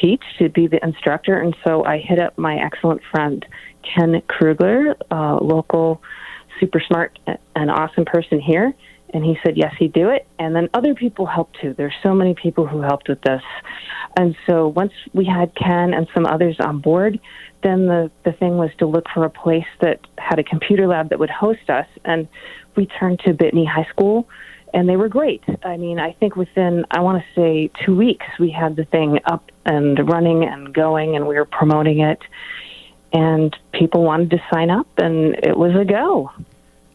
teach, 0.00 0.22
to 0.38 0.48
be 0.48 0.66
the 0.66 0.84
instructor. 0.84 1.38
And 1.38 1.56
so 1.64 1.84
I 1.84 1.98
hit 1.98 2.18
up 2.18 2.36
my 2.36 2.56
excellent 2.56 3.00
friend 3.10 3.44
Ken 3.82 4.20
Krugler, 4.28 4.94
a 5.10 5.42
local 5.42 6.02
super 6.60 6.80
smart 6.86 7.18
and 7.56 7.70
awesome 7.70 8.04
person 8.04 8.40
here. 8.40 8.74
And 9.12 9.24
he 9.24 9.36
said, 9.44 9.56
yes, 9.56 9.72
he'd 9.78 9.92
do 9.92 10.10
it. 10.10 10.26
And 10.38 10.56
then 10.56 10.68
other 10.74 10.94
people 10.94 11.24
helped 11.24 11.58
too. 11.60 11.72
There's 11.76 11.94
so 12.02 12.14
many 12.14 12.34
people 12.34 12.66
who 12.66 12.80
helped 12.80 13.08
with 13.08 13.20
this. 13.22 13.42
And 14.16 14.36
so 14.46 14.68
once 14.68 14.92
we 15.12 15.24
had 15.24 15.54
Ken 15.54 15.94
and 15.94 16.08
some 16.14 16.26
others 16.26 16.56
on 16.58 16.80
board, 16.80 17.20
then 17.64 17.86
the, 17.86 18.10
the 18.24 18.32
thing 18.32 18.58
was 18.58 18.70
to 18.78 18.86
look 18.86 19.06
for 19.12 19.24
a 19.24 19.30
place 19.30 19.66
that 19.80 20.06
had 20.18 20.38
a 20.38 20.44
computer 20.44 20.86
lab 20.86 21.08
that 21.08 21.18
would 21.18 21.30
host 21.30 21.68
us. 21.68 21.86
And 22.04 22.28
we 22.76 22.86
turned 22.86 23.20
to 23.20 23.32
Bitney 23.32 23.66
High 23.66 23.88
School, 23.90 24.28
and 24.72 24.88
they 24.88 24.96
were 24.96 25.08
great. 25.08 25.42
I 25.64 25.76
mean, 25.76 25.98
I 25.98 26.12
think 26.12 26.36
within, 26.36 26.84
I 26.90 27.00
want 27.00 27.22
to 27.22 27.40
say, 27.40 27.70
two 27.84 27.96
weeks, 27.96 28.26
we 28.38 28.50
had 28.50 28.76
the 28.76 28.84
thing 28.84 29.18
up 29.24 29.50
and 29.64 29.98
running 30.08 30.44
and 30.44 30.72
going, 30.72 31.16
and 31.16 31.26
we 31.26 31.34
were 31.36 31.44
promoting 31.44 32.00
it. 32.00 32.20
And 33.12 33.56
people 33.72 34.02
wanted 34.02 34.30
to 34.30 34.42
sign 34.52 34.70
up, 34.70 34.88
and 34.98 35.34
it 35.42 35.56
was 35.56 35.74
a 35.74 35.84
go. 35.84 36.30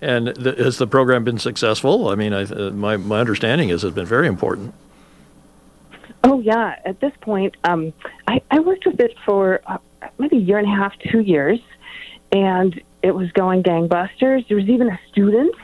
And 0.02 0.28
the, 0.28 0.54
has 0.64 0.78
the 0.78 0.88
program 0.88 1.24
been 1.24 1.40
successful? 1.40 2.10
I 2.10 2.16
mean, 2.16 2.34
I, 2.34 2.44
uh, 2.44 2.72
my, 2.72 2.98
my 2.98 3.20
understanding 3.20 3.70
is 3.70 3.84
it's 3.84 3.96
been 3.96 4.06
very 4.06 4.28
important. 4.28 4.74
Oh, 6.24 6.40
yeah. 6.40 6.76
At 6.86 7.00
this 7.00 7.14
point, 7.22 7.56
um, 7.64 7.94
I, 8.28 8.42
I 8.52 8.60
worked 8.60 8.86
with 8.86 9.00
it 9.00 9.16
for 9.26 9.62
uh, 9.68 9.78
maybe 10.18 10.38
a 10.38 10.42
year 10.42 10.58
and 10.58 10.68
a 10.68 10.76
half, 10.76 10.94
two 11.12 11.20
years, 11.20 11.60
and 12.32 12.80
it 13.02 13.12
was 13.12 13.32
going 13.32 13.64
gangbusters. 13.64 14.48
There 14.48 14.58
was 14.58 14.68
even 14.68 14.90
a 14.90 15.00
student, 15.12 15.56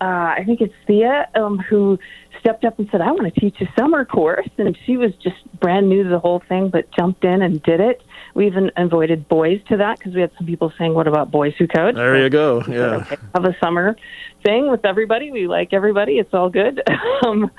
uh, 0.00 0.34
I 0.36 0.42
think 0.44 0.60
it's 0.60 0.74
Thea, 0.86 1.28
um, 1.34 1.58
who 1.58 1.98
stepped 2.40 2.64
up 2.64 2.78
and 2.78 2.88
said, 2.90 3.00
I 3.00 3.10
want 3.10 3.32
to 3.32 3.40
teach 3.40 3.58
a 3.60 3.66
summer 3.78 4.04
course. 4.04 4.48
And 4.58 4.76
she 4.84 4.96
was 4.96 5.14
just 5.22 5.36
brand 5.60 5.88
new 5.88 6.02
to 6.02 6.08
the 6.10 6.18
whole 6.18 6.42
thing, 6.46 6.68
but 6.68 6.90
jumped 6.92 7.24
in 7.24 7.40
and 7.40 7.62
did 7.62 7.80
it. 7.80 8.02
We 8.34 8.46
even 8.46 8.70
invited 8.76 9.28
boys 9.28 9.60
to 9.68 9.78
that 9.78 9.98
because 9.98 10.14
we 10.14 10.20
had 10.20 10.32
some 10.36 10.46
people 10.46 10.72
saying, 10.76 10.92
What 10.92 11.06
about 11.06 11.30
boys 11.30 11.54
who 11.56 11.66
code? 11.66 11.96
There 11.96 12.22
you 12.22 12.28
go. 12.28 12.62
Yeah. 12.68 12.96
Okay, 12.96 13.16
have 13.34 13.44
a 13.44 13.56
summer 13.60 13.96
thing 14.44 14.70
with 14.70 14.84
everybody. 14.84 15.30
We 15.30 15.48
like 15.48 15.72
everybody. 15.72 16.18
It's 16.18 16.32
all 16.32 16.50
good. 16.50 16.82
um, 17.26 17.50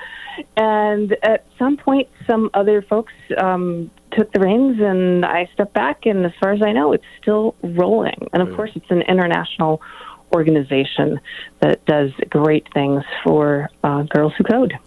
and 0.56 1.18
at 1.24 1.46
some 1.58 1.78
point, 1.78 2.08
some 2.28 2.50
other 2.54 2.82
folks 2.82 3.14
um, 3.38 3.92
took 4.12 4.32
the 4.32 4.40
reins 4.40 4.80
and 4.80 5.26
I 5.26 5.50
stepped 5.54 5.74
back. 5.74 6.06
And 6.06 6.26
as 6.26 6.32
far 6.40 6.54
as 6.54 6.62
I 6.62 6.72
know, 6.72 6.94
it's 6.94 7.06
still 7.22 7.56
rolling. 7.62 8.30
And 8.34 8.42
of 8.42 8.56
course, 8.56 8.72
it's 8.76 8.90
an 8.90 9.02
international 9.04 9.82
organization 10.34 11.20
that 11.60 11.86
does 11.86 12.12
great 12.30 12.68
things 12.74 13.04
for 13.24 13.70
uh, 13.84 14.04
girls 14.04 14.34
who 14.38 14.44
code. 14.44 14.78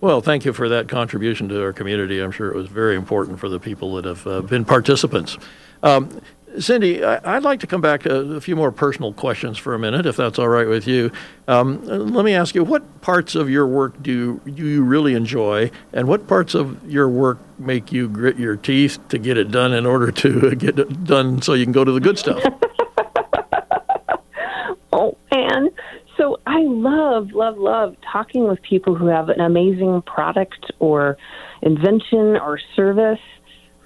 Well, 0.00 0.20
thank 0.20 0.44
you 0.44 0.52
for 0.52 0.68
that 0.68 0.88
contribution 0.88 1.48
to 1.48 1.60
our 1.62 1.72
community. 1.72 2.20
I'm 2.20 2.30
sure 2.30 2.50
it 2.50 2.56
was 2.56 2.68
very 2.68 2.94
important 2.94 3.40
for 3.40 3.48
the 3.48 3.58
people 3.58 3.94
that 3.96 4.04
have 4.04 4.26
uh, 4.26 4.42
been 4.42 4.64
participants. 4.64 5.36
Um, 5.82 6.20
Cindy, 6.58 7.04
I, 7.04 7.34
would 7.34 7.44
like 7.44 7.60
to 7.60 7.66
come 7.66 7.80
back 7.80 8.02
to 8.02 8.34
a 8.34 8.40
few 8.40 8.56
more 8.56 8.72
personal 8.72 9.12
questions 9.12 9.58
for 9.58 9.74
a 9.74 9.78
minute, 9.78 10.06
if 10.06 10.16
that's 10.16 10.38
all 10.38 10.48
right 10.48 10.66
with 10.66 10.86
you. 10.86 11.12
Um, 11.46 11.84
let 11.84 12.24
me 12.24 12.34
ask 12.34 12.54
you, 12.54 12.64
what 12.64 13.00
parts 13.00 13.34
of 13.34 13.48
your 13.50 13.66
work 13.66 14.02
do, 14.02 14.38
do 14.44 14.66
you 14.66 14.82
really 14.82 15.14
enjoy, 15.14 15.70
and 15.92 16.08
what 16.08 16.26
parts 16.26 16.54
of 16.54 16.90
your 16.90 17.08
work 17.08 17.38
make 17.58 17.92
you 17.92 18.08
grit 18.08 18.38
your 18.38 18.56
teeth 18.56 18.98
to 19.08 19.18
get 19.18 19.36
it 19.36 19.50
done 19.50 19.72
in 19.72 19.86
order 19.86 20.10
to 20.10 20.54
get 20.56 20.78
it 20.78 21.04
done 21.04 21.42
so 21.42 21.54
you 21.54 21.64
can 21.64 21.72
go 21.72 21.84
to 21.84 21.92
the 21.92 22.00
good 22.00 22.18
stuff? 22.18 22.42
oh, 24.92 25.16
man. 25.30 25.70
So 26.16 26.40
I 26.46 26.62
love, 26.62 27.32
love, 27.32 27.58
love 27.58 27.94
talking 28.10 28.48
with 28.48 28.60
people 28.62 28.94
who 28.94 29.06
have 29.06 29.28
an 29.28 29.40
amazing 29.40 30.02
product 30.02 30.72
or 30.80 31.16
invention 31.62 32.36
or 32.36 32.58
service 32.74 33.20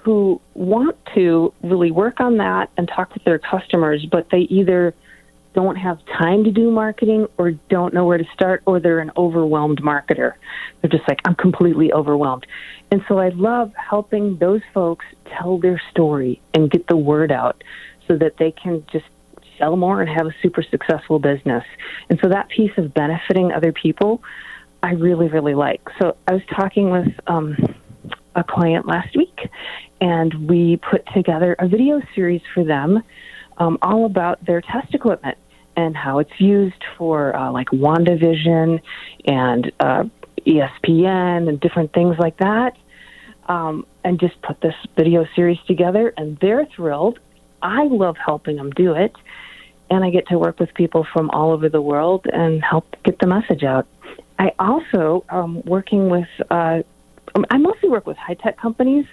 who 0.02 0.40
want 0.54 0.96
to 1.14 1.52
really 1.62 1.90
work 1.90 2.20
on 2.20 2.38
that 2.38 2.70
and 2.76 2.88
talk 2.88 3.14
with 3.14 3.22
their 3.24 3.38
customers, 3.38 4.04
but 4.10 4.28
they 4.30 4.40
either 4.40 4.94
don't 5.54 5.76
have 5.76 5.98
time 6.06 6.44
to 6.44 6.50
do 6.50 6.70
marketing 6.70 7.26
or 7.38 7.52
don't 7.68 7.92
know 7.94 8.04
where 8.04 8.18
to 8.18 8.24
start 8.32 8.62
or 8.66 8.80
they're 8.80 9.00
an 9.00 9.12
overwhelmed 9.16 9.80
marketer. 9.82 10.32
They're 10.80 10.90
just 10.90 11.06
like, 11.06 11.20
I'm 11.24 11.34
completely 11.34 11.92
overwhelmed. 11.92 12.46
And 12.90 13.04
so 13.06 13.18
I 13.18 13.28
love 13.28 13.72
helping 13.76 14.38
those 14.38 14.62
folks 14.72 15.04
tell 15.26 15.58
their 15.58 15.80
story 15.90 16.40
and 16.54 16.70
get 16.70 16.86
the 16.88 16.96
word 16.96 17.30
out 17.30 17.62
so 18.08 18.16
that 18.16 18.38
they 18.38 18.50
can 18.50 18.84
just 18.90 19.04
sell 19.58 19.76
more 19.76 20.00
and 20.00 20.10
have 20.10 20.26
a 20.26 20.34
super 20.42 20.62
successful 20.62 21.18
business. 21.18 21.64
And 22.08 22.18
so 22.20 22.28
that 22.30 22.48
piece 22.48 22.72
of 22.78 22.92
benefiting 22.94 23.52
other 23.52 23.72
people, 23.72 24.22
I 24.82 24.92
really, 24.92 25.28
really 25.28 25.54
like. 25.54 25.82
So 26.00 26.16
I 26.26 26.32
was 26.32 26.42
talking 26.50 26.90
with 26.90 27.08
um, 27.26 27.56
a 28.34 28.42
client 28.42 28.86
last 28.86 29.16
week, 29.16 29.38
and 30.02 30.48
we 30.50 30.78
put 30.78 31.06
together 31.14 31.54
a 31.60 31.68
video 31.68 32.02
series 32.12 32.42
for 32.52 32.64
them 32.64 33.02
um, 33.58 33.78
all 33.82 34.04
about 34.04 34.44
their 34.44 34.60
test 34.60 34.92
equipment 34.94 35.38
and 35.76 35.96
how 35.96 36.18
it's 36.18 36.40
used 36.40 36.84
for 36.98 37.34
uh, 37.36 37.52
like 37.52 37.68
WandaVision 37.68 38.80
and 39.26 39.72
uh, 39.78 40.02
ESPN 40.44 41.48
and 41.48 41.60
different 41.60 41.92
things 41.92 42.16
like 42.18 42.36
that. 42.38 42.76
Um, 43.46 43.86
and 44.04 44.18
just 44.18 44.40
put 44.42 44.60
this 44.60 44.74
video 44.96 45.26
series 45.36 45.58
together, 45.66 46.12
and 46.16 46.36
they're 46.38 46.66
thrilled. 46.66 47.18
I 47.60 47.84
love 47.84 48.16
helping 48.16 48.56
them 48.56 48.70
do 48.70 48.94
it, 48.94 49.14
and 49.90 50.04
I 50.04 50.10
get 50.10 50.28
to 50.28 50.38
work 50.38 50.58
with 50.58 50.72
people 50.74 51.06
from 51.12 51.30
all 51.30 51.52
over 51.52 51.68
the 51.68 51.80
world 51.80 52.26
and 52.32 52.62
help 52.62 52.96
get 53.04 53.18
the 53.18 53.26
message 53.26 53.62
out. 53.62 53.86
I 54.38 54.52
also 54.58 55.24
um, 55.28 55.62
working 55.62 56.08
with 56.08 56.28
uh, 56.50 56.82
I 57.50 57.58
mostly 57.58 57.88
work 57.88 58.06
with 58.06 58.16
high 58.16 58.34
tech 58.34 58.58
companies 58.58 59.06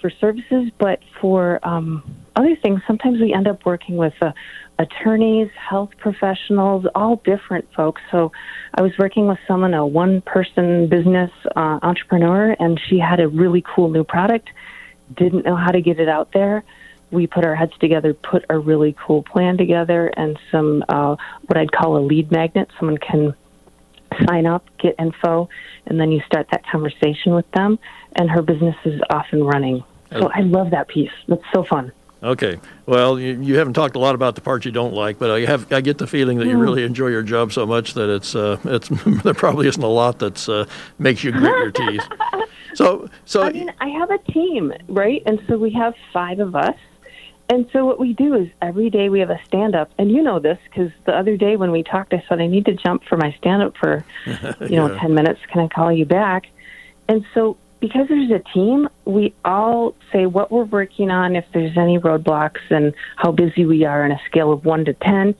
for 0.00 0.10
services, 0.10 0.70
but 0.78 1.00
for 1.20 1.66
um, 1.66 2.02
other 2.34 2.56
things, 2.56 2.80
sometimes 2.86 3.20
we 3.20 3.32
end 3.32 3.48
up 3.48 3.64
working 3.64 3.96
with 3.96 4.14
uh, 4.20 4.32
attorneys, 4.78 5.50
health 5.52 5.90
professionals, 5.98 6.86
all 6.94 7.16
different 7.24 7.66
folks. 7.74 8.02
So 8.10 8.32
I 8.74 8.82
was 8.82 8.92
working 8.98 9.26
with 9.26 9.38
someone, 9.48 9.74
a 9.74 9.86
one 9.86 10.20
person 10.20 10.88
business 10.88 11.30
uh, 11.54 11.78
entrepreneur, 11.82 12.54
and 12.58 12.80
she 12.88 12.98
had 12.98 13.20
a 13.20 13.28
really 13.28 13.62
cool 13.74 13.88
new 13.88 14.04
product, 14.04 14.50
didn't 15.14 15.44
know 15.44 15.56
how 15.56 15.70
to 15.70 15.80
get 15.80 15.98
it 15.98 16.08
out 16.08 16.32
there. 16.32 16.62
We 17.10 17.26
put 17.26 17.44
our 17.44 17.54
heads 17.54 17.72
together, 17.78 18.12
put 18.14 18.44
a 18.50 18.58
really 18.58 18.94
cool 18.98 19.22
plan 19.22 19.56
together, 19.56 20.12
and 20.16 20.38
some 20.50 20.84
uh, 20.88 21.16
what 21.46 21.56
I'd 21.56 21.72
call 21.72 21.96
a 21.96 22.02
lead 22.02 22.30
magnet. 22.32 22.68
Someone 22.78 22.98
can 22.98 23.34
sign 24.28 24.46
up, 24.46 24.64
get 24.78 24.94
info, 24.98 25.48
and 25.86 26.00
then 26.00 26.10
you 26.10 26.20
start 26.26 26.48
that 26.50 26.66
conversation 26.66 27.34
with 27.34 27.50
them, 27.52 27.78
and 28.16 28.30
her 28.30 28.42
business 28.42 28.76
is 28.84 29.00
off 29.10 29.26
and 29.30 29.46
running. 29.46 29.84
So 30.12 30.30
I 30.32 30.40
love 30.40 30.70
that 30.70 30.88
piece. 30.88 31.10
That's 31.28 31.42
so 31.52 31.64
fun. 31.64 31.92
Okay. 32.22 32.58
Well, 32.86 33.20
you, 33.20 33.40
you 33.40 33.56
haven't 33.56 33.74
talked 33.74 33.94
a 33.94 33.98
lot 33.98 34.14
about 34.14 34.34
the 34.34 34.40
parts 34.40 34.64
you 34.64 34.72
don't 34.72 34.94
like, 34.94 35.18
but 35.18 35.30
I 35.30 35.40
have 35.40 35.70
I 35.72 35.80
get 35.80 35.98
the 35.98 36.06
feeling 36.06 36.38
that 36.38 36.46
you 36.46 36.58
really 36.58 36.82
enjoy 36.82 37.08
your 37.08 37.22
job 37.22 37.52
so 37.52 37.66
much 37.66 37.94
that 37.94 38.08
it's 38.08 38.34
uh, 38.34 38.58
it's 38.64 38.88
there 39.22 39.34
probably 39.34 39.68
isn't 39.68 39.82
a 39.82 39.86
lot 39.86 40.18
that 40.20 40.48
uh, 40.48 40.64
makes 40.98 41.22
you 41.22 41.32
grit 41.32 41.56
your 41.58 41.70
teeth. 41.70 42.02
So 42.74 43.08
so 43.24 43.42
I 43.42 43.52
mean, 43.52 43.72
I 43.80 43.88
have 43.88 44.10
a 44.10 44.18
team, 44.18 44.70
right? 44.86 45.22
And 45.24 45.40
so 45.48 45.56
we 45.56 45.70
have 45.70 45.94
five 46.12 46.40
of 46.40 46.54
us, 46.54 46.76
and 47.48 47.66
so 47.72 47.86
what 47.86 47.98
we 47.98 48.12
do 48.12 48.34
is 48.34 48.50
every 48.60 48.90
day 48.90 49.08
we 49.08 49.18
have 49.20 49.30
a 49.30 49.40
stand 49.46 49.74
up, 49.74 49.90
and 49.96 50.10
you 50.10 50.20
know 50.20 50.40
this 50.40 50.58
because 50.64 50.92
the 51.06 51.16
other 51.16 51.38
day 51.38 51.56
when 51.56 51.70
we 51.70 51.82
talked, 51.82 52.12
I 52.12 52.22
said 52.28 52.38
I 52.38 52.46
need 52.46 52.66
to 52.66 52.74
jump 52.74 53.04
for 53.04 53.16
my 53.16 53.34
stand 53.38 53.62
up 53.62 53.78
for, 53.78 54.04
you 54.60 54.76
know, 54.76 54.94
ten 54.98 55.14
minutes. 55.14 55.40
Can 55.50 55.62
I 55.62 55.68
call 55.68 55.90
you 55.90 56.04
back? 56.04 56.48
and 57.08 57.24
so 57.34 57.56
because 57.80 58.08
there's 58.08 58.30
a 58.30 58.38
team, 58.54 58.88
we 59.04 59.34
all 59.44 59.94
say 60.12 60.26
what 60.26 60.50
we're 60.50 60.64
working 60.64 61.10
on, 61.10 61.36
if 61.36 61.44
there's 61.52 61.76
any 61.76 61.98
roadblocks, 61.98 62.70
and 62.70 62.94
how 63.16 63.32
busy 63.32 63.66
we 63.66 63.84
are 63.84 64.04
on 64.04 64.12
a 64.12 64.20
scale 64.26 64.52
of 64.52 64.64
one 64.64 64.84
to 64.86 64.94
10. 64.94 65.34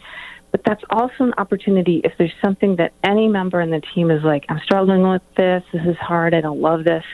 But 0.51 0.64
that's 0.64 0.85
also 0.90 1.25
an 1.25 1.35
opportunity 1.38 2.01
if 2.05 2.12
there's 2.18 2.35
something 2.42 2.77
that 2.77 2.92
any 3.03 3.29
member 3.29 3.61
in 3.61 3.70
the 3.70 3.81
team 3.94 4.11
is 4.11 4.22
like, 4.22 4.44
I'm 4.49 4.61
struggling 4.61 5.03
with 5.03 5.22
this, 5.37 5.62
this 5.72 5.87
is 5.87 5.96
hard, 5.96 6.35
I 6.35 6.40
don't 6.40 6.61
love 6.61 6.85
this. 6.85 7.05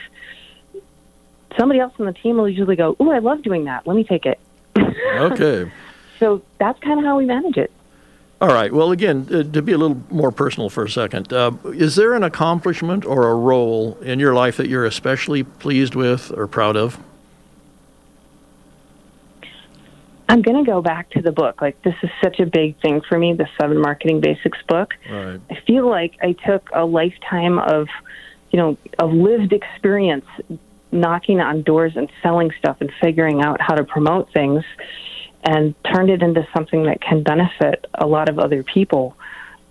Somebody 1.57 1.79
else 1.79 1.93
on 1.99 2.05
the 2.05 2.13
team 2.13 2.37
will 2.37 2.49
usually 2.49 2.75
go, 2.75 2.95
Ooh, 2.99 3.11
I 3.11 3.19
love 3.19 3.43
doing 3.43 3.65
that. 3.65 3.85
Let 3.85 3.95
me 3.95 4.03
take 4.03 4.25
it. 4.25 4.39
Okay. 5.15 5.71
so 6.19 6.41
that's 6.57 6.79
kind 6.79 6.99
of 6.99 7.05
how 7.05 7.17
we 7.17 7.25
manage 7.25 7.57
it. 7.57 7.71
All 8.43 8.53
right. 8.53 8.73
Well, 8.73 8.91
again, 8.91 9.25
uh, 9.31 9.43
to 9.53 9.61
be 9.61 9.71
a 9.71 9.77
little 9.77 10.03
more 10.09 10.29
personal 10.29 10.69
for 10.69 10.83
a 10.83 10.89
second, 10.89 11.31
uh, 11.31 11.53
is 11.67 11.95
there 11.95 12.13
an 12.13 12.23
accomplishment 12.23 13.05
or 13.05 13.29
a 13.29 13.35
role 13.35 13.97
in 14.01 14.19
your 14.19 14.33
life 14.33 14.57
that 14.57 14.67
you're 14.67 14.85
especially 14.85 15.43
pleased 15.43 15.95
with 15.95 16.29
or 16.35 16.45
proud 16.45 16.75
of? 16.75 16.99
I'm 20.27 20.41
going 20.41 20.57
to 20.57 20.69
go 20.69 20.81
back 20.81 21.09
to 21.11 21.21
the 21.21 21.31
book. 21.31 21.61
Like, 21.61 21.81
this 21.83 21.95
is 22.03 22.09
such 22.21 22.41
a 22.41 22.45
big 22.45 22.77
thing 22.81 22.99
for 23.07 23.17
me, 23.17 23.31
the 23.31 23.47
Seven 23.57 23.79
Marketing 23.79 24.19
Basics 24.19 24.59
book. 24.67 24.93
Right. 25.09 25.39
I 25.49 25.55
feel 25.65 25.89
like 25.89 26.17
I 26.21 26.33
took 26.33 26.69
a 26.73 26.83
lifetime 26.83 27.59
of, 27.59 27.87
you 28.51 28.59
know, 28.59 28.77
of 28.99 29.13
lived 29.13 29.53
experience 29.53 30.25
knocking 30.91 31.39
on 31.39 31.61
doors 31.61 31.93
and 31.95 32.11
selling 32.21 32.51
stuff 32.59 32.75
and 32.81 32.91
figuring 32.99 33.41
out 33.41 33.61
how 33.61 33.75
to 33.75 33.85
promote 33.85 34.33
things 34.33 34.65
and 35.43 35.75
turned 35.83 36.09
it 36.09 36.21
into 36.21 36.47
something 36.53 36.83
that 36.83 37.01
can 37.01 37.23
benefit 37.23 37.85
a 37.93 38.07
lot 38.07 38.29
of 38.29 38.39
other 38.39 38.63
people. 38.63 39.15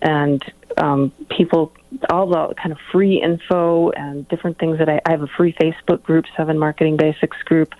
And 0.01 0.43
um, 0.77 1.13
people 1.31 1.73
all 2.11 2.27
the 2.27 2.55
kind 2.55 2.73
of 2.73 2.79
free 2.91 3.23
info 3.23 3.91
and 3.91 4.27
different 4.29 4.59
things 4.59 4.79
that 4.79 4.89
I, 4.89 5.01
I 5.07 5.11
have 5.11 5.23
a 5.23 5.29
free 5.37 5.53
facebook 5.53 6.03
group 6.03 6.25
seven 6.37 6.59
marketing 6.59 6.97
basics 6.97 7.37
group 7.45 7.75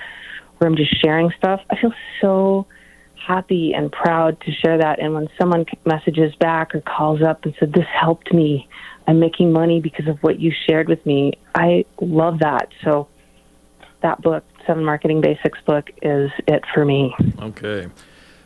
where 0.59 0.69
i'm 0.69 0.77
just 0.77 1.01
sharing 1.01 1.31
stuff. 1.39 1.61
I 1.71 1.81
feel 1.81 1.95
so 2.21 2.67
happy 3.27 3.73
and 3.73 3.91
proud 3.91 4.41
to 4.43 4.53
share 4.53 4.79
that. 4.79 5.01
And 5.01 5.15
when 5.15 5.29
someone 5.39 5.65
messages 5.85 6.35
back 6.37 6.75
or 6.75 6.81
calls 6.81 7.23
up 7.23 7.45
and 7.45 7.55
said 7.59 7.73
this 7.73 7.87
helped 7.87 8.33
me. 8.33 8.69
I'm 9.07 9.19
making 9.19 9.53
money 9.53 9.81
because 9.81 10.07
of 10.07 10.19
what 10.23 10.39
you 10.39 10.53
shared 10.69 10.89
with 10.89 11.05
me 11.05 11.35
i 11.55 11.85
love 12.01 12.41
that. 12.41 12.69
So 12.85 13.09
that 14.03 14.21
book 14.21 14.45
Seven 14.67 14.85
Marketing 14.85 15.21
Basics 15.21 15.61
book 15.63 15.91
is 16.03 16.31
it 16.47 16.65
for 16.75 16.85
me. 16.85 17.15
Okay. 17.41 17.89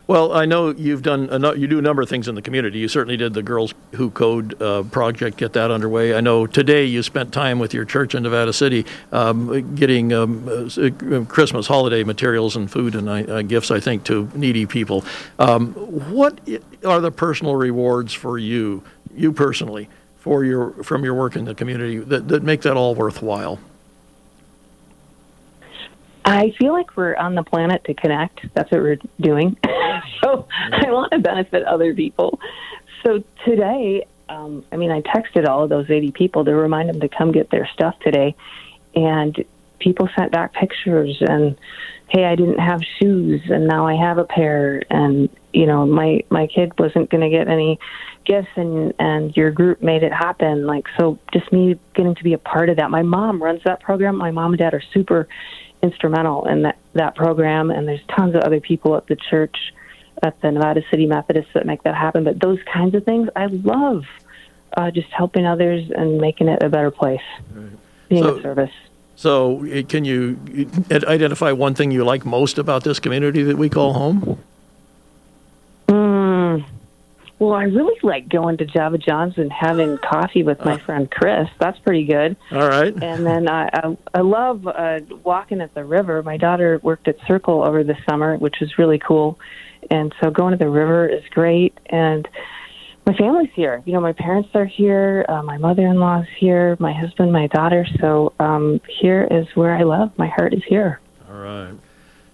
Well, 0.09 0.33
I 0.33 0.45
know 0.45 0.71
you've 0.71 1.03
done 1.03 1.29
a, 1.33 1.57
you 1.57 1.67
do 1.67 1.81
a 1.81 1.83
number 1.83 2.01
of 2.01 2.09
things 2.09 2.29
in 2.29 2.37
the 2.37 2.43
community. 2.43 2.79
You 2.79 2.87
certainly 2.87 3.17
did 3.17 3.35
the 3.35 3.43
Girls 3.43 3.75
Who 3.97 4.11
Code 4.11 4.61
uh, 4.63 4.85
project, 4.85 5.37
get 5.37 5.53
that 5.55 5.73
underway. 5.73 6.15
I 6.15 6.21
know 6.21 6.47
today 6.47 6.85
you 6.85 7.03
spent 7.03 7.33
time 7.33 7.59
with 7.59 7.75
your 7.75 7.85
church 7.85 8.15
in 8.15 8.23
Nevada 8.23 8.53
City, 8.53 8.87
um, 9.11 9.75
getting 9.75 10.13
um, 10.13 10.49
uh, 10.49 11.25
Christmas 11.25 11.67
holiday 11.67 12.05
materials 12.05 12.55
and 12.55 12.71
food 12.71 12.95
and 12.95 13.09
uh, 13.09 13.43
gifts. 13.43 13.73
I 13.73 13.81
think 13.81 14.05
to 14.05 14.31
needy 14.37 14.65
people. 14.65 15.05
Um, 15.41 15.73
what 15.73 16.39
are 16.85 17.01
the 17.01 17.11
personal 17.11 17.57
rewards 17.57 18.13
for 18.13 18.39
you, 18.39 18.85
you 19.13 19.33
personally, 19.33 19.89
for 20.19 20.45
your 20.45 20.71
from 20.85 21.03
your 21.03 21.15
work 21.15 21.35
in 21.35 21.47
the 21.47 21.55
community 21.55 21.99
that, 21.99 22.29
that 22.29 22.45
make 22.45 22.63
that 22.63 22.77
all 22.77 22.95
worthwhile? 22.95 23.59
I 26.27 26.53
feel 26.59 26.73
like 26.73 26.97
we're 26.97 27.15
on 27.15 27.37
the 27.37 27.45
planet 27.45 27.85
to 27.85 27.95
connect. 27.95 28.41
That's 28.53 28.71
what 28.73 28.81
we're 28.83 28.99
doing. 29.21 29.57
so 30.23 30.49
I 30.73 30.91
want 30.91 31.13
to 31.13 31.21
benefit 31.21 31.63
other 31.63 31.95
people. 31.95 32.41
So 33.05 33.23
today, 33.45 34.05
um, 34.29 34.65
I 34.73 34.77
mean, 34.77 34.91
I 34.91 35.03
texted 35.03 35.49
all 35.49 35.63
of 35.63 35.71
those 35.71 35.89
80 35.89 36.11
people 36.11 36.45
to 36.45 36.53
remind 36.53 36.89
them 36.89 36.99
to 37.01 37.09
come 37.09 37.31
get 37.31 37.49
their 37.53 37.69
stuff 37.73 37.95
today. 38.01 38.35
And 38.97 39.45
people 39.79 40.09
sent 40.19 40.33
back 40.33 40.53
pictures 40.53 41.17
and, 41.21 41.57
hey, 42.09 42.25
I 42.25 42.35
didn't 42.35 42.59
have 42.59 42.81
shoes 43.01 43.43
and 43.49 43.69
now 43.69 43.87
I 43.87 43.95
have 43.95 44.19
a 44.19 44.25
pair. 44.25 44.83
And, 44.91 45.29
you 45.53 45.67
know, 45.67 45.87
my, 45.87 46.25
my 46.29 46.49
kid 46.49 46.73
wasn't 46.77 47.09
going 47.09 47.21
to 47.21 47.31
get 47.31 47.47
any 47.47 47.79
gifts 48.25 48.49
and, 48.57 48.93
and 48.99 49.37
your 49.37 49.53
group 49.53 49.81
made 49.81 50.03
it 50.03 50.13
happen. 50.13 50.67
Like, 50.67 50.87
so 50.99 51.21
just 51.33 51.53
me 51.53 51.79
getting 51.95 52.17
to 52.17 52.25
be 52.25 52.33
a 52.33 52.39
part 52.39 52.69
of 52.69 52.79
that. 52.79 52.91
My 52.91 53.03
mom 53.03 53.41
runs 53.41 53.61
that 53.65 53.81
program. 53.81 54.17
My 54.17 54.33
mom 54.33 54.55
and 54.55 54.59
dad 54.59 54.75
are 54.75 54.83
super 54.93 55.29
instrumental 55.83 56.47
in 56.47 56.63
that, 56.63 56.79
that 56.95 57.15
program. 57.15 57.71
And 57.71 57.87
there's 57.87 58.05
tons 58.17 58.35
of 58.35 58.43
other 58.43 58.61
people 58.61 58.97
at 58.97 59.07
the 59.07 59.17
church, 59.17 59.57
at 60.23 60.41
the 60.41 60.51
Nevada 60.51 60.83
City 60.91 61.07
Methodists 61.07 61.53
that 61.55 61.67
make 61.67 61.83
that 61.85 61.95
happen. 61.95 62.25
But 62.25 62.41
those 62.41 62.59
kinds 62.73 62.95
of 62.95 63.05
things, 63.05 63.29
I 63.37 63.47
love 63.47 64.05
uh, 64.77 64.91
just 64.91 65.09
helping 65.09 65.47
others 65.47 65.91
and 65.95 66.19
making 66.19 66.49
it 66.49 66.63
a 66.63 66.69
better 66.69 66.91
place, 66.91 67.21
right. 67.55 67.71
being 68.09 68.23
so, 68.23 68.37
of 68.37 68.43
service. 68.43 68.73
So, 69.17 69.65
can 69.89 70.05
you 70.05 70.39
identify 70.91 71.53
one 71.53 71.75
thing 71.75 71.91
you 71.91 72.05
like 72.05 72.27
most 72.27 72.59
about 72.59 72.85
this 72.85 73.01
community 73.01 73.43
that 73.45 73.57
we 73.57 73.71
call 73.71 73.95
home? 73.95 74.39
Well, 77.39 77.53
I 77.53 77.65
really 77.65 77.99
like 78.03 78.29
going 78.29 78.57
to 78.59 78.65
Java 78.65 78.97
John's 78.97 79.37
and 79.37 79.53
having 79.53 79.99
coffee 79.99 80.43
with 80.43 80.65
my 80.65 80.75
uh. 80.75 80.79
friend 80.79 81.11
Chris. 81.11 81.49
That's 81.59 81.79
pretty 81.81 82.05
good. 82.05 82.37
All 82.51 82.67
right. 82.67 82.95
And 83.03 83.27
then 83.27 83.49
I 83.49 83.69
I, 83.73 83.97
I 84.15 84.21
love 84.21 84.67
uh, 84.67 85.01
walking 85.23 85.61
at 85.61 85.75
the 85.75 85.85
river. 85.85 86.23
My 86.23 86.39
daughter 86.39 86.81
worked 86.83 87.09
at 87.09 87.17
Circle 87.27 87.63
over 87.63 87.85
the 87.85 87.97
summer, 88.09 88.37
which 88.39 88.57
was 88.61 88.79
really 88.79 88.99
cool. 88.99 89.39
And 89.91 90.15
so 90.21 90.31
going 90.31 90.53
to 90.53 90.59
the 90.59 90.71
river 90.71 91.07
is 91.07 91.23
great. 91.31 91.79
And 91.87 92.27
my 93.07 93.15
family's 93.15 93.51
here. 93.55 93.83
You 93.85 93.93
know, 93.93 94.01
my 94.01 94.13
parents 94.13 94.49
are 94.55 94.65
here. 94.65 95.25
Uh, 95.29 95.43
my 95.43 95.59
mother-in-law's 95.59 96.27
here. 96.39 96.77
My 96.81 96.93
husband, 96.93 97.33
my 97.33 97.47
daughter. 97.49 97.87
So 98.01 98.33
um, 98.41 98.81
here 98.89 99.29
is 99.31 99.47
where 99.55 99.77
I 99.77 99.83
love. 99.83 100.11
My 100.19 100.27
heart 100.27 100.55
is 100.55 100.63
here. 100.67 101.01
All 101.29 101.37
right. 101.37 101.75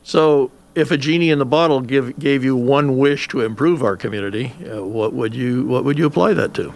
So 0.02 0.50
if 0.74 0.90
a 0.90 0.96
genie 0.96 1.30
in 1.30 1.38
the 1.38 1.46
bottle 1.46 1.80
give, 1.80 2.18
gave 2.18 2.44
you 2.44 2.56
one 2.56 2.98
wish 2.98 3.28
to 3.28 3.40
improve 3.40 3.82
our 3.82 3.96
community, 3.96 4.54
uh, 4.70 4.82
what 4.82 5.12
would 5.12 5.34
you 5.34 5.66
what 5.66 5.84
would 5.84 5.98
you 5.98 6.06
apply 6.06 6.32
that 6.34 6.54
to? 6.54 6.72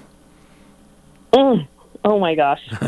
Mm. 1.32 1.66
Oh 2.04 2.20
my 2.20 2.34
gosh. 2.34 2.60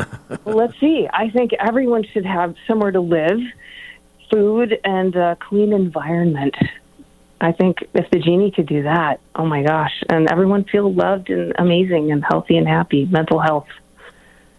well, 0.45 0.55
let's 0.55 0.79
see. 0.79 1.07
I 1.11 1.29
think 1.29 1.51
everyone 1.53 2.03
should 2.03 2.25
have 2.25 2.55
somewhere 2.67 2.91
to 2.91 3.01
live, 3.01 3.39
food, 4.31 4.79
and 4.83 5.15
a 5.15 5.35
clean 5.35 5.73
environment. 5.73 6.55
I 7.41 7.51
think 7.51 7.83
if 7.93 8.09
the 8.11 8.19
genie 8.19 8.51
could 8.51 8.67
do 8.67 8.83
that, 8.83 9.19
oh 9.35 9.45
my 9.45 9.63
gosh, 9.63 10.03
and 10.09 10.29
everyone 10.29 10.65
feel 10.65 10.93
loved 10.93 11.29
and 11.29 11.53
amazing 11.57 12.11
and 12.11 12.23
healthy 12.23 12.57
and 12.57 12.67
happy, 12.67 13.05
mental 13.05 13.39
health. 13.39 13.67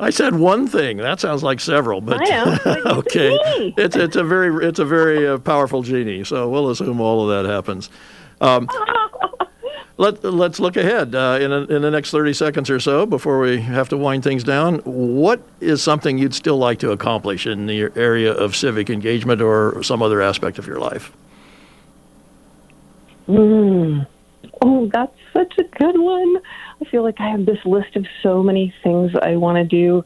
I 0.01 0.11
said 0.11 0.35
one 0.35 0.67
thing. 0.67 0.97
That 0.97 1.21
sounds 1.21 1.43
like 1.43 1.61
several, 1.61 2.01
but 2.01 2.21
okay. 2.87 3.39
It's 3.77 3.97
it's 3.97 4.17
a 4.17 4.25
very 4.25 4.67
it's 4.67 4.79
a 4.79 4.85
very 4.85 5.29
uh, 5.29 5.39
powerful 5.39 5.83
genie. 5.83 6.25
So 6.25 6.49
we'll 6.49 6.71
assume 6.71 7.01
all 7.01 7.31
of 7.31 7.45
that 7.45 7.51
happens. 7.51 7.91
Um, 8.41 8.69
let 9.99 10.25
let's 10.25 10.59
look 10.59 10.79
ahead 10.79 11.15
uh, 11.15 11.39
in 11.41 11.53
a, 11.53 11.61
in 11.65 11.83
the 11.83 11.91
next 11.91 12.11
thirty 12.11 12.33
seconds 12.33 12.71
or 12.71 12.81
so 12.81 13.05
before 13.05 13.41
we 13.41 13.61
have 13.61 13.91
to 13.91 13.99
wind 13.99 14.25
things 14.25 14.43
down. 14.43 14.79
What 14.79 15.43
is 15.61 15.83
something 15.83 16.17
you'd 16.17 16.35
still 16.35 16.57
like 16.57 16.79
to 16.79 16.93
accomplish 16.93 17.47
in 17.47 17.67
the 17.67 17.91
area 17.95 18.33
of 18.33 18.57
civic 18.57 18.89
engagement 18.89 19.43
or 19.43 19.83
some 19.83 20.03
other 20.03 20.23
aspect 20.23 20.59
of 20.59 20.67
your 20.67 20.79
life? 20.79 21.13
Mm. 23.29 24.07
Oh, 24.63 24.89
that's 24.93 25.17
such 25.33 25.59
a 25.59 25.65
good 25.65 25.99
one. 25.99 26.39
I 26.81 26.85
feel 26.87 27.03
like 27.03 27.21
I 27.21 27.29
have 27.29 27.47
this 27.47 27.65
list 27.65 27.97
of 27.97 28.07
so 28.23 28.43
many 28.43 28.75
things 28.83 29.13
I 29.15 29.37
want 29.37 29.57
to 29.57 29.65
do. 29.65 30.05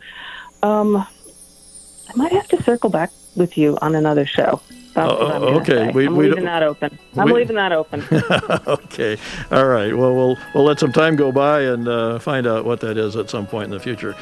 Um, 0.62 0.96
I 0.96 2.16
might 2.16 2.32
have 2.32 2.48
to 2.48 2.62
circle 2.62 2.90
back 2.90 3.10
with 3.36 3.56
you 3.56 3.78
on 3.80 3.94
another 3.94 4.26
show. 4.26 4.60
Okay, 4.96 5.90
we, 5.90 6.06
I'm 6.06 6.16
we 6.16 6.28
leaving 6.28 6.44
that 6.44 6.62
open. 6.62 6.96
I'm 7.16 7.26
we, 7.26 7.40
leaving 7.40 7.56
that 7.56 7.72
open. 7.72 8.04
okay, 8.66 9.18
all 9.50 9.66
right. 9.66 9.96
Well, 9.96 10.14
we'll 10.14 10.38
we'll 10.54 10.64
let 10.64 10.78
some 10.78 10.92
time 10.92 11.16
go 11.16 11.32
by 11.32 11.62
and 11.62 11.88
uh, 11.88 12.20
find 12.20 12.46
out 12.46 12.64
what 12.64 12.80
that 12.80 12.96
is 12.96 13.16
at 13.16 13.28
some 13.28 13.46
point 13.46 13.64
in 13.64 13.70
the 13.72 13.80
future. 13.80 14.14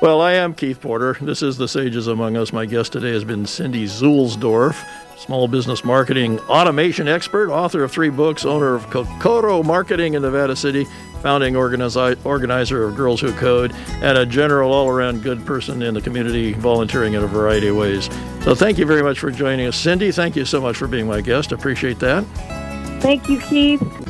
Well, 0.00 0.22
I 0.22 0.32
am 0.32 0.54
Keith 0.54 0.80
Porter. 0.80 1.16
This 1.20 1.42
is 1.42 1.58
the 1.58 1.68
Sages 1.68 2.06
Among 2.06 2.36
Us. 2.36 2.52
My 2.52 2.64
guest 2.64 2.92
today 2.92 3.12
has 3.12 3.24
been 3.24 3.44
Cindy 3.44 3.84
Zuelsdorf 3.84 4.82
small 5.20 5.46
business 5.46 5.84
marketing 5.84 6.40
automation 6.40 7.06
expert, 7.06 7.50
author 7.50 7.84
of 7.84 7.92
three 7.92 8.08
books, 8.08 8.46
owner 8.46 8.74
of 8.74 8.88
Kokoro 8.88 9.62
Marketing 9.62 10.14
in 10.14 10.22
Nevada 10.22 10.56
City, 10.56 10.86
founding 11.20 11.54
organizi- 11.54 12.16
organizer 12.24 12.84
of 12.84 12.96
Girls 12.96 13.20
Who 13.20 13.32
Code, 13.34 13.72
and 14.00 14.16
a 14.16 14.24
general 14.24 14.72
all 14.72 14.88
around 14.88 15.22
good 15.22 15.44
person 15.44 15.82
in 15.82 15.92
the 15.92 16.00
community, 16.00 16.54
volunteering 16.54 17.12
in 17.14 17.22
a 17.22 17.26
variety 17.26 17.68
of 17.68 17.76
ways. 17.76 18.08
So 18.42 18.54
thank 18.54 18.78
you 18.78 18.86
very 18.86 19.02
much 19.02 19.18
for 19.18 19.30
joining 19.30 19.66
us. 19.66 19.76
Cindy, 19.76 20.10
thank 20.10 20.36
you 20.36 20.46
so 20.46 20.60
much 20.60 20.78
for 20.78 20.88
being 20.88 21.06
my 21.06 21.20
guest. 21.20 21.52
Appreciate 21.52 21.98
that. 21.98 22.24
Thank 23.02 23.28
you, 23.28 23.40
Keith. 23.40 24.09